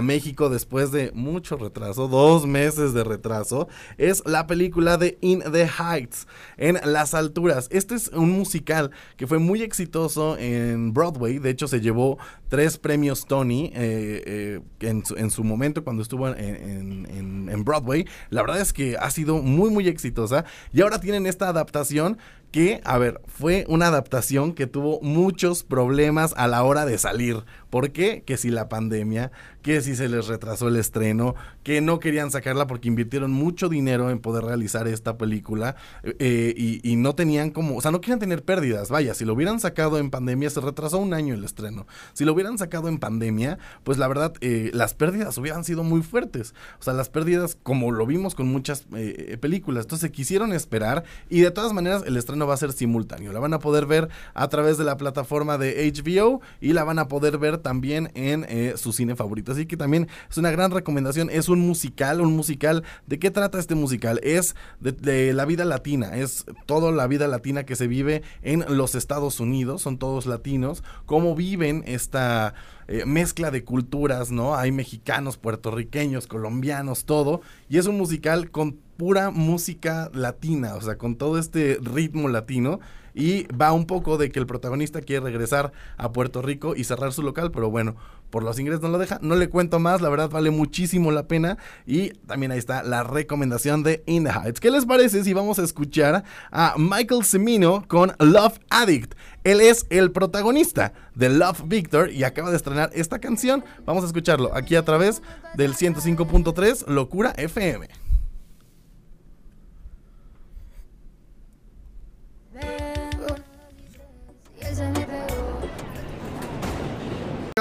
[0.03, 5.67] México después de mucho retraso, dos meses de retraso, es la película de In the
[5.67, 7.69] Heights, en las alturas.
[7.73, 12.79] Este es un musical que fue muy exitoso en Broadway, de hecho se llevó tres
[12.79, 18.07] premios Tony eh, eh, en, su, en su momento cuando estuvo en Broadway.
[18.31, 22.19] La verdad es que ha sido muy muy exitosa y ahora tienen esta adaptación
[22.57, 27.45] que, a ver, fue una adaptación que tuvo muchos problemas a la hora de salir.
[27.69, 28.23] ¿Por qué?
[28.25, 32.67] Que si la pandemia, que si se les retrasó el estreno, que no querían sacarla
[32.67, 37.77] porque invirtieron mucho dinero en poder realizar esta película eh, y, y no tenían como,
[37.77, 38.89] o sea, no querían tener pérdidas.
[38.89, 41.87] Vaya, si lo hubieran sacado en pandemia, se retrasó un año el estreno.
[42.15, 46.01] Si lo hubieran sacado en pandemia, pues la verdad, eh, las pérdidas hubieran sido muy
[46.01, 46.55] fuertes.
[46.81, 49.85] O sea, las pérdidas, como lo vimos con muchas eh, películas.
[49.85, 53.33] Entonces quisieron esperar y de todas maneras el estreno va a ser simultáneo.
[53.33, 56.99] La van a poder ver a través de la plataforma de HBO y la van
[56.99, 59.53] a poder ver también en eh, su cine favorito.
[59.53, 61.29] Así que también es una gran recomendación.
[61.31, 62.85] Es un musical, un musical.
[63.07, 64.21] ¿De qué trata este musical?
[64.23, 66.17] Es de, de la vida latina.
[66.17, 69.83] Es toda la vida latina que se vive en los Estados Unidos.
[69.83, 70.83] Son todos latinos.
[71.07, 72.55] Cómo viven esta
[72.89, 74.55] eh, mezcla de culturas, ¿no?
[74.57, 77.41] Hay mexicanos, puertorriqueños, colombianos, todo.
[77.69, 82.81] Y es un musical con pura música latina, o sea, con todo este ritmo latino.
[83.15, 87.13] Y va un poco de que el protagonista quiere regresar a Puerto Rico y cerrar
[87.13, 87.97] su local, pero bueno,
[88.37, 89.19] por los ingresos no lo deja.
[89.23, 91.57] No le cuento más, la verdad vale muchísimo la pena.
[91.87, 94.61] Y también ahí está la recomendación de In the Heights.
[94.61, 99.15] ¿Qué les parece si vamos a escuchar a Michael Cimino con Love Addict?
[99.43, 103.65] Él es el protagonista de Love Victor y acaba de estrenar esta canción.
[103.87, 105.23] Vamos a escucharlo aquí a través
[105.55, 107.89] del 105.3 Locura FM.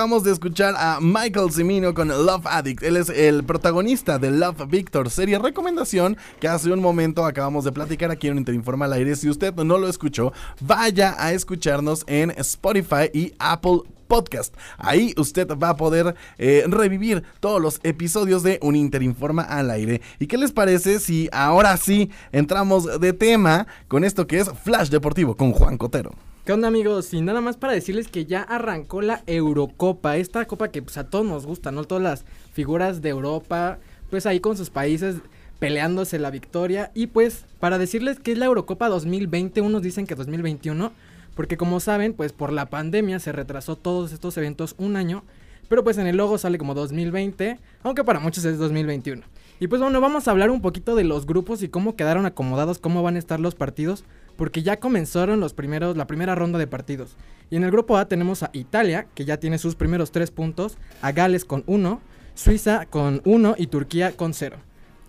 [0.05, 2.83] Acabamos de escuchar a Michael Cimino con Love Addict.
[2.83, 7.71] Él es el protagonista de Love Victor, serie recomendación que hace un momento acabamos de
[7.71, 9.15] platicar aquí en Interinforma al aire.
[9.15, 14.53] Si usted no lo escuchó, vaya a escucharnos en Spotify y Apple Podcast.
[14.77, 20.01] Ahí usted va a poder eh, revivir todos los episodios de Un Interinforma al aire.
[20.19, 24.89] ¿Y qué les parece si ahora sí entramos de tema con esto que es Flash
[24.89, 26.11] Deportivo con Juan Cotero?
[26.45, 27.11] ¿Qué onda amigos?
[27.11, 31.09] Y nada más para decirles que ya arrancó la Eurocopa, esta copa que pues a
[31.09, 31.85] todos nos gusta, ¿no?
[31.85, 33.79] Todas las figuras de Europa,
[34.11, 35.15] pues ahí con sus países
[35.57, 36.91] peleándose la victoria.
[36.93, 40.91] Y pues para decirles que es la Eurocopa 2020, unos dicen que 2021,
[41.35, 45.23] porque como saben, pues por la pandemia se retrasó todos estos eventos un año,
[45.67, 49.23] pero pues en el logo sale como 2020, aunque para muchos es 2021.
[49.59, 52.77] Y pues bueno, vamos a hablar un poquito de los grupos y cómo quedaron acomodados,
[52.77, 54.03] cómo van a estar los partidos,
[54.37, 57.15] porque ya comenzaron los primeros, la primera ronda de partidos.
[57.49, 60.77] Y en el grupo A tenemos a Italia, que ya tiene sus primeros tres puntos,
[61.01, 62.01] a Gales con uno,
[62.35, 64.57] Suiza con 1 y Turquía con 0.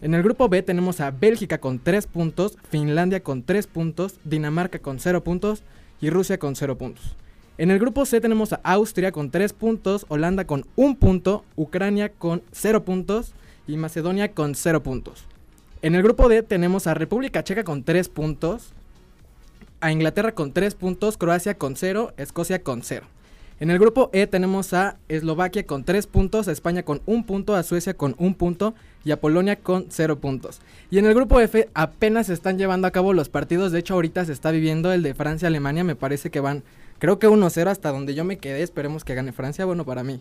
[0.00, 4.78] En el grupo B tenemos a Bélgica con 3 puntos, Finlandia con 3 puntos, Dinamarca
[4.78, 5.64] con 0 puntos
[6.00, 7.16] y Rusia con 0 puntos.
[7.58, 12.10] En el grupo C tenemos a Austria con 3 puntos, Holanda con 1 punto, Ucrania
[12.10, 13.32] con 0 puntos
[13.66, 15.24] y Macedonia con 0 puntos.
[15.82, 18.72] En el grupo D tenemos a República Checa con 3 puntos,
[19.80, 23.06] a Inglaterra con 3 puntos, Croacia con 0, Escocia con 0.
[23.58, 27.54] En el grupo E tenemos a Eslovaquia con 3 puntos, a España con 1 punto,
[27.54, 30.60] a Suecia con 1 punto y a Polonia con 0 puntos.
[30.90, 33.94] Y en el grupo F apenas se están llevando a cabo los partidos, de hecho
[33.94, 36.64] ahorita se está viviendo el de Francia-Alemania, me parece que van,
[36.98, 40.20] creo que 1-0 hasta donde yo me quedé, esperemos que gane Francia, bueno para mí.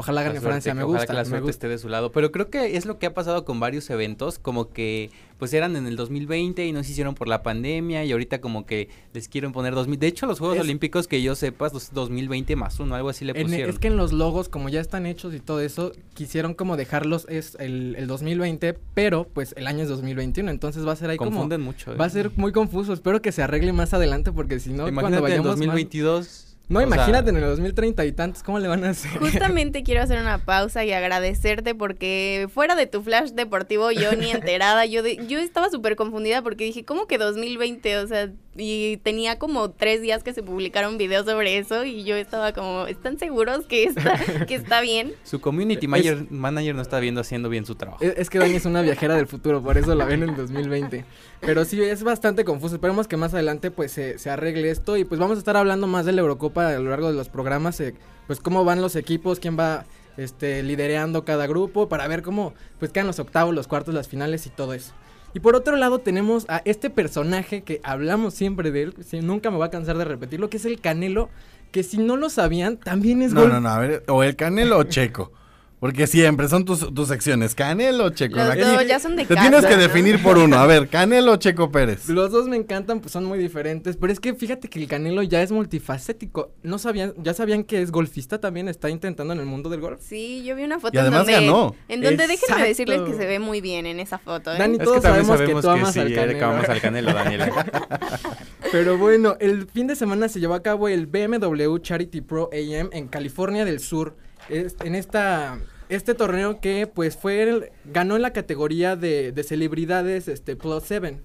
[0.00, 1.12] Ojalá gane Francia, me que ojalá gusta.
[1.12, 1.50] que la me suerte gusta.
[1.50, 2.10] esté de su lado.
[2.12, 5.74] Pero creo que es lo que ha pasado con varios eventos, como que pues eran
[5.76, 9.26] en el 2020 y no se hicieron por la pandemia y ahorita como que les
[9.28, 9.98] quieren poner 2000.
[9.98, 13.24] De hecho, los Juegos Es- Olímpicos que yo sepas, los 2020 más uno, algo así
[13.24, 13.70] le En- pusieron.
[13.70, 17.24] es que en los logos, como ya están hechos y todo eso, quisieron como dejarlos
[17.30, 21.16] es el, el 2020, pero pues el año es 2021, entonces va a ser ahí
[21.16, 21.86] Confunden mucho.
[21.86, 21.94] como...
[21.94, 21.98] ¿eh?
[21.98, 24.90] Va a ser muy confuso, espero que se arregle más adelante porque si no, cuando
[25.00, 25.46] Imagínate en vayamos...
[25.46, 26.49] mal- 2022.
[26.70, 29.10] No, o sea, imagínate en el 2030 y tantos, ¿cómo le van a hacer?
[29.18, 34.30] Justamente quiero hacer una pausa y agradecerte porque fuera de tu flash deportivo yo ni
[34.30, 37.98] enterada, yo de- yo estaba súper confundida porque dije, ¿cómo que 2020?
[37.98, 38.30] O sea,
[38.60, 42.86] y tenía como tres días que se publicaron videos sobre eso y yo estaba como,
[42.86, 45.12] ¿están seguros que está, que está bien?
[45.24, 48.04] Su community Es- manager, manager no está viendo haciendo bien su trabajo.
[48.04, 51.04] Es, es que Dani es una viajera del futuro, por eso la ven en 2020.
[51.40, 52.74] Pero sí, es bastante confuso.
[52.74, 54.96] Esperemos que más adelante pues se, se arregle esto.
[54.96, 57.28] Y pues vamos a estar hablando más de la Eurocopa a lo largo de los
[57.30, 57.80] programas.
[57.80, 57.94] eh,
[58.26, 62.92] pues cómo van los equipos, quién va este, lidereando cada grupo, para ver cómo pues
[62.92, 64.92] quedan los octavos, los cuartos, las finales y todo eso.
[65.34, 69.56] Y por otro lado tenemos a este personaje que hablamos siempre de él, nunca me
[69.58, 71.28] voy a cansar de repetirlo, que es el Canelo,
[71.70, 74.34] que si no lo sabían, también es No, gol- no, no, a ver, o el
[74.36, 75.32] Canelo o Checo.
[75.80, 78.36] Porque siempre son tus, tus secciones, Canelo o Checo.
[78.36, 79.80] Los Aquí dos ya son de Te casa, tienes que ¿no?
[79.82, 80.56] definir por uno.
[80.58, 82.06] A ver, Canelo o Checo Pérez.
[82.10, 83.96] Los dos me encantan, pues son muy diferentes.
[83.96, 86.52] Pero es que fíjate que el Canelo ya es multifacético.
[86.62, 90.00] No sabían, ya sabían que es golfista también, está intentando en el mundo del golf.
[90.02, 91.74] Sí, yo vi una foto Y además en donde, ganó.
[91.88, 94.52] en donde déjenme decirles que se ve muy bien en esa foto.
[94.52, 94.58] ¿eh?
[94.58, 96.38] Dani, Es todos que sabemos, sabemos que tú amas sí, al Canelo.
[96.38, 97.66] que amamos al Canelo, Daniela.
[98.72, 102.90] Pero bueno, el fin de semana se llevó a cabo el BMW Charity Pro AM
[102.92, 104.14] en California del Sur.
[104.50, 105.58] En esta
[105.88, 111.20] este torneo que pues fue ganó en la categoría de, de celebridades este Plus 7.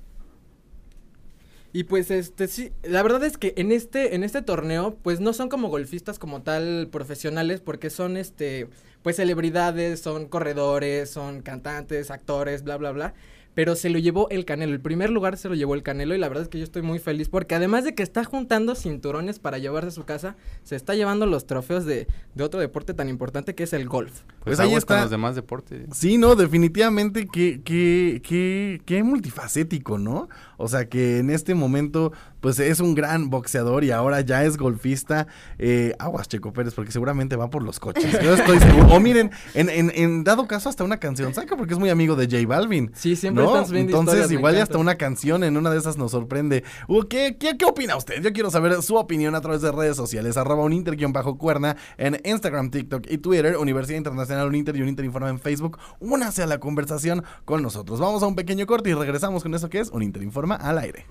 [1.71, 5.33] Y pues este sí, la verdad es que en este en este torneo pues no
[5.33, 8.69] son como golfistas como tal profesionales porque son este
[9.03, 13.13] pues celebridades, son corredores, son cantantes, actores, bla bla bla.
[13.55, 14.73] Pero se lo llevó el Canelo.
[14.73, 16.13] El primer lugar se lo llevó el Canelo.
[16.13, 17.29] Y la verdad es que yo estoy muy feliz.
[17.29, 21.25] Porque además de que está juntando cinturones para llevarse a su casa, se está llevando
[21.25, 24.11] los trofeos de, de otro deporte tan importante que es el golf.
[24.43, 25.01] Pues, Pues ahí con está.
[25.01, 25.87] los demás deportes.
[25.93, 30.29] Sí, no, definitivamente que, que, que, que multifacético, ¿no?
[30.57, 32.11] O sea que en este momento,
[32.45, 35.25] pues es un gran boxeador y ahora ya es golfista.
[35.57, 38.05] Eh, aguas, Checo Pérez, porque seguramente va por los coches.
[38.21, 38.85] Yo estoy seguro.
[38.93, 42.15] O miren, en, en, en dado caso, hasta una canción saca, porque es muy amigo
[42.15, 42.91] de J Balvin.
[42.93, 43.49] Sí, siempre ¿no?
[43.49, 46.63] están subiendo Entonces, historias, igual y hasta una canción en una de esas nos sorprende.
[46.87, 48.21] Uh, ¿Qué, qué, qué opina usted?
[48.21, 50.37] Yo quiero saber su opinión a través de redes sociales.
[50.37, 53.57] Arroba un inter bajo cuerna en Instagram, TikTok y Twitter.
[53.57, 55.79] Universidad Internacional Uninter y Uninter Informa en Facebook.
[55.99, 57.99] Únase a la conversación con nosotros.
[57.99, 61.07] Vamos a un pequeño corte y regresamos con eso que es Uninter Informa al aire.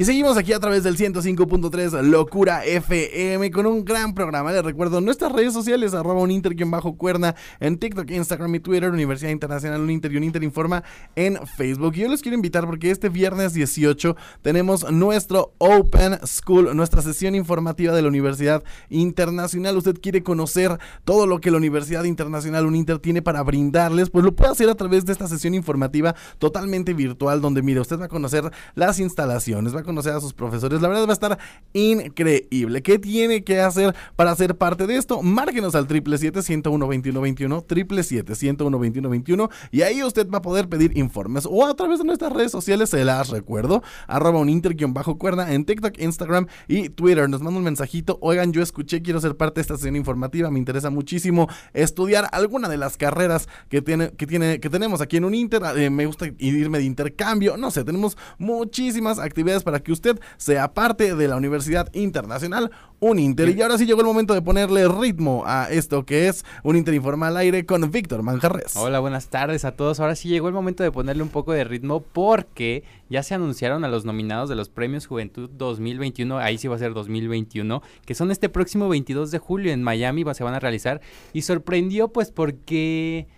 [0.00, 4.50] Y seguimos aquí a través del 105.3 Locura FM con un gran programa.
[4.50, 8.90] Les recuerdo nuestras redes sociales, arroba un inter bajo cuerna en TikTok, Instagram y Twitter,
[8.90, 10.82] Universidad Internacional Uninter y Uninter Informa
[11.16, 11.92] en Facebook.
[11.96, 17.34] Y yo les quiero invitar porque este viernes 18 tenemos nuestro Open School, nuestra sesión
[17.34, 19.76] informativa de la Universidad Internacional.
[19.76, 24.34] Usted quiere conocer todo lo que la Universidad Internacional Uninter tiene para brindarles, pues lo
[24.34, 28.08] puede hacer a través de esta sesión informativa totalmente virtual, donde mire, usted va a
[28.08, 30.80] conocer las instalaciones, va a conocer a sus profesores.
[30.80, 31.38] La verdad va a estar
[31.72, 32.82] increíble.
[32.82, 35.20] ¿Qué tiene que hacer para ser parte de esto?
[35.22, 41.98] Márquenos al 777-101-2121, 777-101-2121 y ahí usted va a poder pedir informes o a través
[41.98, 46.90] de nuestras redes sociales, se las recuerdo, arroba un bajo cuerda en TikTok, Instagram y
[46.90, 47.28] Twitter.
[47.28, 50.58] Nos manda un mensajito, oigan, yo escuché, quiero ser parte de esta sesión informativa, me
[50.58, 55.24] interesa muchísimo estudiar alguna de las carreras que tiene, que tiene, que tenemos aquí en
[55.24, 59.84] un Inter, eh, me gusta irme de intercambio, no sé, tenemos muchísimas actividades para para
[59.84, 63.56] que usted sea parte de la Universidad Internacional Uninter.
[63.56, 67.30] Y ahora sí llegó el momento de ponerle ritmo a esto que es un Interinformal
[67.30, 68.76] al aire con Víctor Manjarres.
[68.76, 70.00] Hola, buenas tardes a todos.
[70.00, 73.84] Ahora sí llegó el momento de ponerle un poco de ritmo porque ya se anunciaron
[73.84, 78.16] a los nominados de los Premios Juventud 2021, ahí sí va a ser 2021, que
[78.16, 81.00] son este próximo 22 de julio en Miami, se van a realizar.
[81.32, 83.28] Y sorprendió pues porque...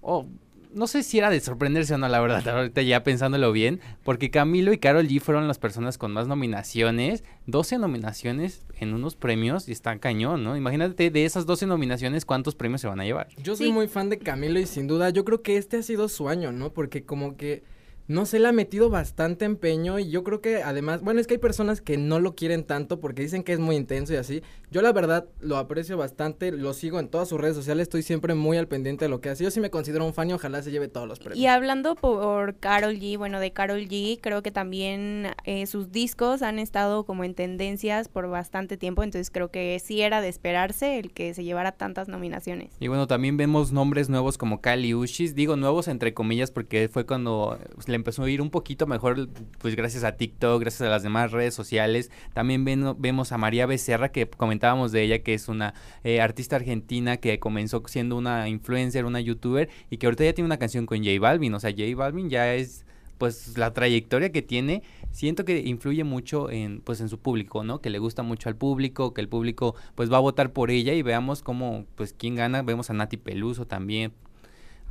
[0.00, 0.26] Oh,
[0.74, 4.30] no sé si era de sorprenderse o no, la verdad, ahorita ya pensándolo bien, porque
[4.30, 9.68] Camilo y Carol G fueron las personas con más nominaciones, 12 nominaciones en unos premios
[9.68, 10.56] y está cañón, ¿no?
[10.56, 13.28] Imagínate de esas 12 nominaciones cuántos premios se van a llevar.
[13.42, 16.08] Yo soy muy fan de Camilo y sin duda yo creo que este ha sido
[16.08, 16.72] su año, ¿no?
[16.72, 17.62] Porque como que
[18.08, 21.34] no se le ha metido bastante empeño y yo creo que además, bueno, es que
[21.34, 24.42] hay personas que no lo quieren tanto porque dicen que es muy intenso y así.
[24.70, 28.34] Yo la verdad lo aprecio bastante, lo sigo en todas sus redes sociales, estoy siempre
[28.34, 29.44] muy al pendiente de lo que hace.
[29.44, 31.38] Yo sí me considero un fan y ojalá se lleve todos los premios.
[31.38, 36.42] Y hablando por Carol G, bueno, de Carol G, creo que también eh, sus discos
[36.42, 40.98] han estado como en tendencias por bastante tiempo, entonces creo que sí era de esperarse
[40.98, 42.72] el que se llevara tantas nominaciones.
[42.80, 47.06] Y bueno, también vemos nombres nuevos como Kali Uchis, digo nuevos entre comillas porque fue
[47.06, 47.58] cuando
[47.92, 49.28] le empezó a ir un poquito mejor,
[49.58, 52.10] pues gracias a TikTok, gracias a las demás redes sociales.
[52.34, 57.18] También vemos a María Becerra, que comentábamos de ella, que es una eh, artista argentina
[57.18, 60.98] que comenzó siendo una influencer, una youtuber, y que ahorita ya tiene una canción con
[60.98, 61.54] J Balvin.
[61.54, 62.84] O sea, J Balvin ya es
[63.18, 64.82] pues la trayectoria que tiene,
[65.12, 67.80] siento que influye mucho en pues en su público, ¿no?
[67.80, 70.92] Que le gusta mucho al público, que el público pues va a votar por ella
[70.92, 74.12] y veamos cómo pues quién gana, vemos a Nati Peluso también,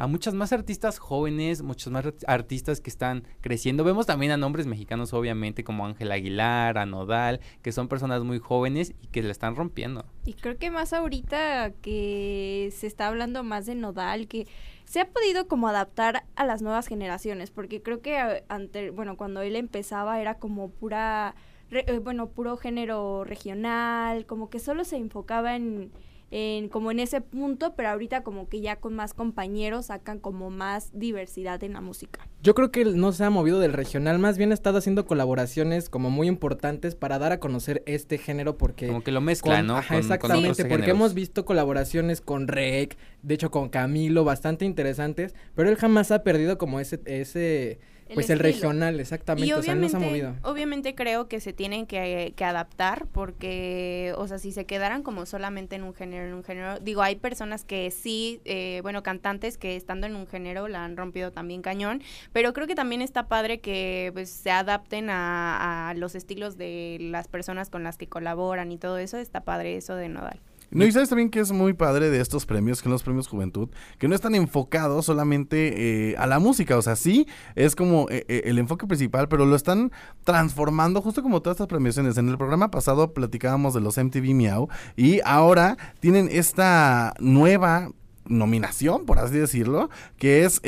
[0.02, 3.84] a muchas más artistas jóvenes, muchos más artistas que están creciendo.
[3.84, 8.40] Vemos también a nombres mexicanos, obviamente, como Ángel Aguilar, a Nodal, que son personas muy
[8.40, 10.04] jóvenes y que le están rompiendo.
[10.26, 14.48] Y creo que más ahorita que se está hablando más de Nodal, que
[14.86, 19.18] se ha podido como adaptar a las nuevas generaciones, porque creo que eh, ante, bueno,
[19.18, 21.36] cuando él empezaba era como pura,
[21.70, 25.92] eh, bueno, puro género regional, como que solo se enfocaba en
[26.32, 30.50] en, como en ese punto, pero ahorita como que ya con más compañeros sacan como
[30.50, 32.28] más diversidad en la música.
[32.42, 35.90] Yo creo que no se ha movido del regional, más bien ha estado haciendo colaboraciones
[35.90, 38.88] como muy importantes para dar a conocer este género porque...
[38.88, 39.78] Como que lo mezcla, ¿no?
[39.78, 45.76] exactamente, porque hemos visto colaboraciones con Rek, de hecho con Camilo, bastante interesantes, pero él
[45.76, 47.02] jamás ha perdido como ese...
[47.06, 47.80] ese
[48.14, 50.36] pues el regional, exactamente, o sea, no se ha movido.
[50.44, 55.26] Obviamente creo que se tienen que, que, adaptar porque, o sea, si se quedaran como
[55.26, 59.58] solamente en un género, en un género, digo, hay personas que sí, eh, bueno, cantantes
[59.58, 62.02] que estando en un género la han rompido también cañón,
[62.34, 66.98] pero creo que también está padre que pues se adapten a, a los estilos de
[67.00, 70.40] las personas con las que colaboran y todo eso, está padre eso de Nodal.
[70.72, 73.28] No, y sabes también que es muy padre de estos premios, que son los premios
[73.28, 73.70] Juventud,
[74.00, 78.26] que no están enfocados solamente eh, a la música, o sea, sí es como eh,
[78.30, 79.92] eh, el enfoque principal, pero lo están
[80.24, 82.18] transformando justo como todas estas premiaciones.
[82.18, 87.90] En el programa pasado platicábamos de los MTV Miau y ahora tienen esta nueva
[88.26, 90.62] nominación, por así decirlo, que es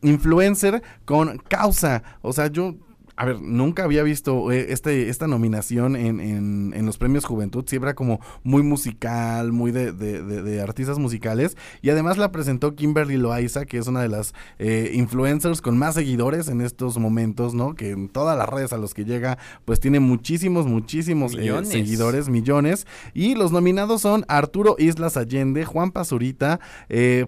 [0.00, 2.04] influencer con causa.
[2.22, 2.76] O sea, yo
[3.18, 7.64] a ver, nunca había visto eh, este, esta nominación en, en, los premios Juventud.
[7.66, 11.56] Siempre era como muy musical, muy de, de, artistas musicales.
[11.82, 15.96] Y además la presentó Kimberly Loaiza, que es una de las eh, influencers con más
[15.96, 17.74] seguidores en estos momentos, ¿no?
[17.74, 22.28] Que en todas las redes a los que llega, pues tiene muchísimos, muchísimos eh, seguidores,
[22.28, 22.86] millones.
[23.14, 26.60] Y los nominados son Arturo Islas Allende, Juan Pazurita,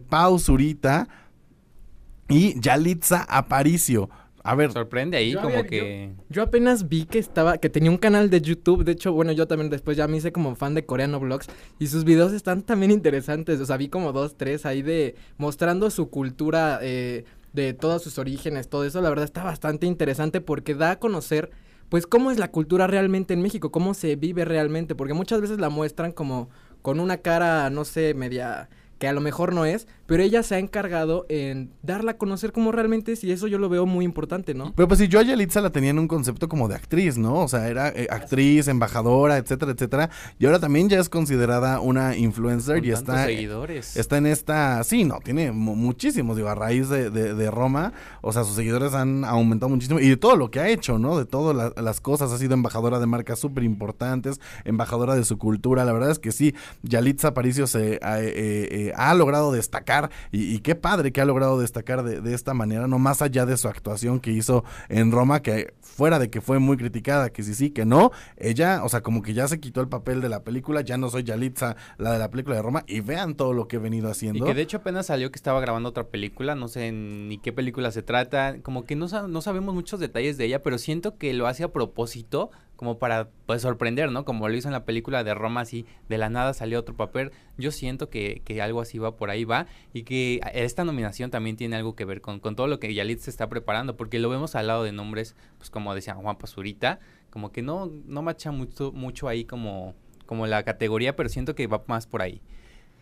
[0.09, 1.09] Pau Zurita
[2.29, 4.09] y Yalitza Aparicio.
[4.43, 4.73] A ver.
[4.73, 6.11] Sorprende ahí como que...
[6.29, 9.47] Yo, apenas vi que estaba, que tenía un canal de YouTube, de hecho, bueno, yo
[9.47, 11.49] también después ya me hice como fan de Coreano Vlogs.
[11.79, 15.91] Y sus videos están también interesantes, o sea, vi como dos, tres ahí de mostrando
[15.91, 20.75] su cultura, eh, de todos sus orígenes, todo eso, la verdad está bastante interesante porque
[20.75, 21.51] da a conocer,
[21.89, 25.59] pues, cómo es la cultura realmente en México, cómo se vive realmente, porque muchas veces
[25.59, 26.49] la muestran como
[26.83, 28.71] con una cara, no sé, media
[29.01, 32.53] que a lo mejor no es, pero ella se ha encargado en darla a conocer
[32.53, 34.75] como realmente es y eso yo lo veo muy importante, ¿no?
[34.77, 37.37] Pero pues si yo a Yalitza la tenía en un concepto como de actriz, ¿no?
[37.37, 40.11] O sea, era eh, actriz, embajadora, etcétera, etcétera.
[40.39, 43.97] Y ahora también ya es considerada una influencer y está seguidores.
[43.97, 48.57] está en esta, sí, no, tiene muchísimos, digo, a raíz de, Roma, o sea, sus
[48.57, 51.19] seguidores han aumentado muchísimo y de todo lo que ha hecho, ¿no?
[51.19, 55.87] De todas las cosas, ha sido embajadora de marcas súper importantes, embajadora de su cultura,
[55.87, 60.59] la verdad es que sí, Yalitza Aparicio se eh, eh, ha logrado destacar y, y
[60.61, 63.69] qué padre que ha logrado destacar de, de esta manera, no más allá de su
[63.69, 67.71] actuación que hizo en Roma, que fuera de que fue muy criticada, que sí, sí,
[67.71, 70.81] que no, ella, o sea, como que ya se quitó el papel de la película,
[70.81, 73.77] ya no soy Yalitza, la de la película de Roma, y vean todo lo que
[73.77, 74.45] he venido Y haciendo.
[74.45, 77.91] que de hecho apenas salió que estaba grabando otra película, no sé ni qué película
[77.91, 81.47] se trata, como que no, no sabemos muchos detalles de ella, pero siento que lo
[81.47, 82.51] hace a propósito,
[82.81, 84.25] como para pues sorprender, ¿no?
[84.25, 87.31] Como lo hizo en la película de Roma, así de la nada salió otro papel.
[87.59, 91.59] Yo siento que, que algo así va por ahí va y que esta nominación también
[91.59, 94.31] tiene algo que ver con, con todo lo que Yalit se está preparando, porque lo
[94.31, 98.51] vemos al lado de nombres, pues como decía Juan Pazurita, como que no, no macha
[98.51, 102.41] mucho, mucho ahí como, como la categoría, pero siento que va más por ahí.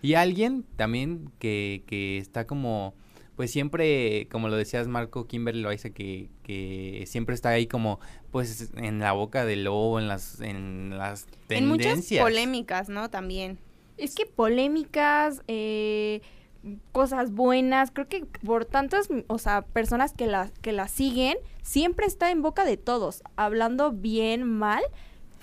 [0.03, 2.97] Y alguien también que, que está como,
[3.39, 8.01] pues siempre, como lo decías Marco Kimberly lo dice, que, que siempre está ahí como,
[8.31, 12.23] pues en la boca del lobo, en las, en las En muchas tendencias.
[12.23, 13.09] polémicas, ¿no?
[13.11, 13.59] También.
[13.97, 16.21] Es que polémicas, eh,
[16.93, 22.07] cosas buenas, creo que por tantas, o sea, personas que la, que la siguen, siempre
[22.07, 24.83] está en boca de todos, hablando bien, mal.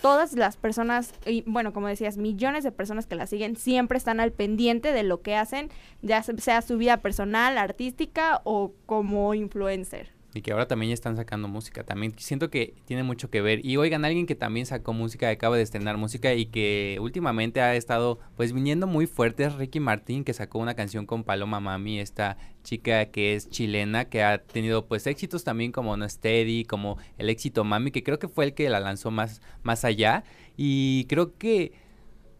[0.01, 4.19] Todas las personas, y bueno, como decías, millones de personas que la siguen siempre están
[4.19, 5.69] al pendiente de lo que hacen,
[6.01, 10.11] ya se- sea su vida personal, artística o como influencer.
[10.35, 11.85] Y que ahora también ya están sacando música.
[11.85, 13.65] También siento que tiene mucho que ver.
[13.65, 17.73] Y oigan, alguien que también sacó música, acaba de estrenar música y que últimamente ha
[17.73, 22.01] estado pues viniendo muy fuerte es Ricky Martin, que sacó una canción con Paloma Mami,
[22.01, 26.97] esta chica que es chilena, que ha tenido pues éxitos también como No Steady, como
[27.17, 30.25] el éxito Mami, que creo que fue el que la lanzó más, más allá.
[30.57, 31.71] Y creo que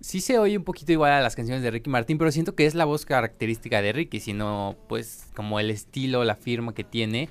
[0.05, 2.65] sí se oye un poquito igual a las canciones de Ricky Martin, pero siento que
[2.65, 7.27] es la voz característica de Ricky, sino pues como el estilo, la firma que tiene.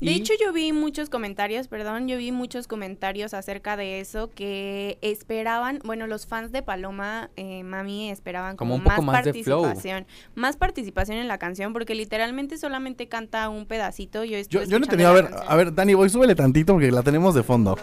[0.00, 4.98] De hecho, yo vi muchos comentarios, perdón, yo vi muchos comentarios acerca de eso que
[5.00, 9.24] esperaban, bueno, los fans de Paloma eh, Mami esperaban Como como, un poco más, más
[9.24, 9.62] de flow.
[9.62, 14.24] participación, más participación en la canción porque literalmente solamente canta un pedacito.
[14.24, 15.44] Yo, Yo, yo no tenía, a ver, canción.
[15.52, 17.72] a ver, Dani, voy, súbele tantito porque la tenemos de fondo.
[17.72, 17.80] Ok.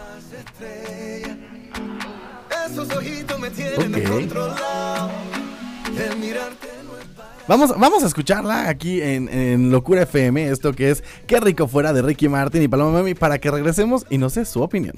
[7.50, 12.00] Vamos, vamos a escucharla aquí en, Locura FM, esto que es Qué rico fuera de
[12.00, 14.94] Ricky Martin y Paloma Mami, para que regresemos y no sé su opinión.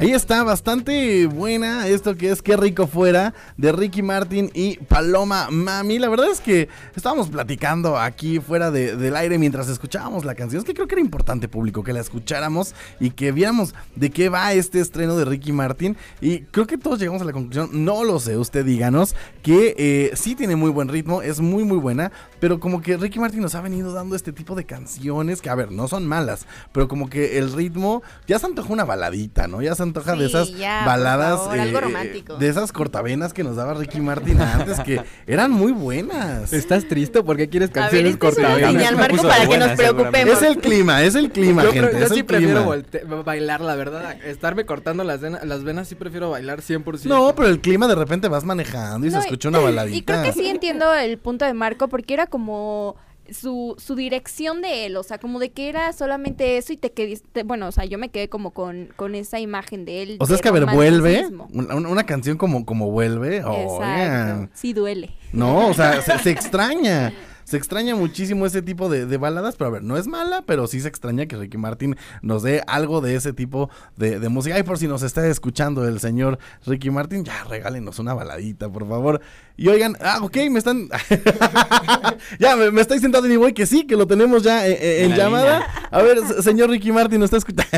[0.00, 5.48] Ahí está, bastante buena esto que es Qué rico fuera de Ricky Martin y Paloma
[5.50, 5.98] Mami.
[5.98, 10.60] La verdad es que estábamos platicando aquí fuera de- del aire mientras escuchábamos la canción.
[10.60, 14.28] Es que creo que era importante público que la escucháramos y que viéramos de qué
[14.28, 15.96] va este estreno de Ricky Martin.
[16.20, 20.12] Y creo que todos llegamos a la conclusión, no lo sé, usted díganos, que eh,
[20.14, 23.56] sí tiene muy buen ritmo, es muy muy buena, pero como que Ricky Martin nos
[23.56, 27.10] ha venido dando este tipo de canciones que, a ver, no son malas, pero como
[27.10, 29.60] que el ritmo ya se antoja una baladita, ¿no?
[29.60, 32.36] Ya se antoja de esas ya, baladas, favor, algo romántico.
[32.36, 36.52] de esas cortavenas que nos daba Ricky Martin antes, que eran muy buenas.
[36.52, 37.22] ¿Estás triste?
[37.22, 38.72] ¿Por qué quieres canciones esta es una cortavenas?
[38.82, 40.36] señal, Marco, para que nos preocupemos.
[40.36, 41.88] Es el clima, es el clima, Yo, gente.
[41.90, 43.22] creo- yo es sí el prefiero clima.
[43.22, 44.16] bailar, la verdad.
[44.24, 47.04] Estarme cortando las, las venas sí prefiero bailar 100%.
[47.08, 49.96] No, pero el clima de repente vas manejando y No, se escucha una baladita.
[49.96, 52.96] Y creo que sí entiendo el punto de Marco porque era como
[53.32, 56.92] su, su dirección de él, o sea, como de que era solamente eso y te
[56.92, 60.16] quediste, bueno, o sea, yo me quedé como con, con esa imagen de él.
[60.20, 61.26] O sea, es que a ver, vuelve.
[61.52, 63.38] Una, una canción como, como vuelve.
[63.38, 63.74] Exacto.
[63.74, 64.50] Oigan.
[64.54, 65.14] Sí duele.
[65.32, 67.12] No, o sea, se, se extraña.
[67.48, 70.66] Se extraña muchísimo ese tipo de, de baladas, pero a ver, no es mala, pero
[70.66, 74.58] sí se extraña que Ricky Martin nos dé algo de ese tipo de, de música.
[74.58, 78.86] Y por si nos está escuchando el señor Ricky Martin, ya regálenos una baladita, por
[78.86, 79.22] favor.
[79.56, 80.88] Y oigan, ah, ok, me están.
[82.38, 84.98] ya, me, me está diciendo Danny Boy que sí, que lo tenemos ya eh, eh,
[85.04, 85.66] en, En la llamada.
[85.90, 87.72] A ver, se- señor Ricky Martin, nos está escuchando.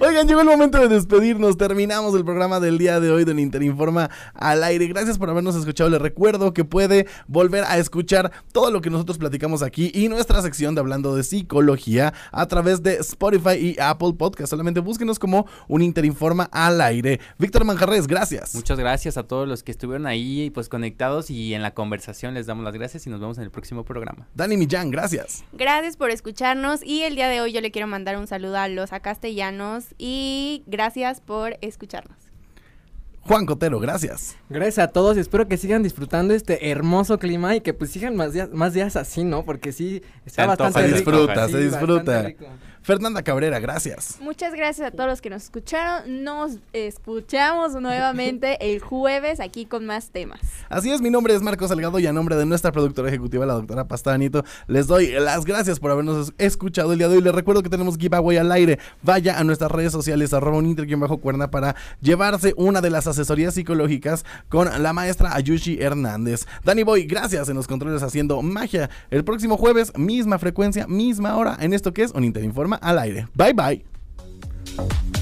[0.00, 1.56] Oigan, llegó el momento de despedirnos.
[1.56, 4.86] Terminamos el programa del día de hoy de Interinforma al aire.
[4.86, 5.90] Gracias por habernos escuchado.
[5.90, 10.42] Les recuerdo que puede volver a escuchar todo lo que nosotros platicamos aquí y nuestra
[10.42, 14.50] sección de hablando de psicología a través de Spotify y Apple Podcast.
[14.50, 17.20] Solamente búsquenos como un Interinforma al aire.
[17.38, 18.54] Víctor Manjarres, gracias.
[18.54, 22.46] Muchas gracias a todos los que estuvieron ahí pues conectados y en la conversación les
[22.46, 24.28] damos las gracias y nos vemos en el próximo programa.
[24.34, 25.44] Dani Millán, gracias.
[25.52, 28.68] Gracias por escucharnos y el día de hoy yo le quiero mandar un saludo a
[28.68, 32.31] los castellanos y gracias por escucharnos.
[33.24, 34.36] Juan Cotero, gracias.
[34.48, 38.16] Gracias a todos y espero que sigan disfrutando este hermoso clima y que pues sigan
[38.16, 39.44] más días, más días así, ¿no?
[39.44, 40.96] Porque sí, está Se bastante Se rico.
[41.12, 42.22] disfruta, Sí, se disfruta.
[42.22, 42.46] rico.
[42.84, 44.18] Fernanda Cabrera, gracias.
[44.20, 46.24] Muchas gracias a todos los que nos escucharon.
[46.24, 50.40] Nos escuchamos nuevamente el jueves aquí con más temas.
[50.68, 53.54] Así es, mi nombre es Marco Salgado y a nombre de nuestra productora ejecutiva, la
[53.54, 57.22] doctora Pastanito, les doy las gracias por habernos es- escuchado el día de hoy.
[57.22, 58.80] Les recuerdo que tenemos giveaway al aire.
[59.02, 64.24] Vaya a nuestras redes sociales, arroba un inter-cuerna para llevarse una de las asesorías psicológicas
[64.48, 66.46] con la maestra Ayushi Hernández.
[66.64, 68.90] Danny Boy, gracias en los controles haciendo magia.
[69.10, 73.28] El próximo jueves, misma frecuencia, misma hora en esto que es un Interinforma al aire.
[73.34, 75.21] Bye bye.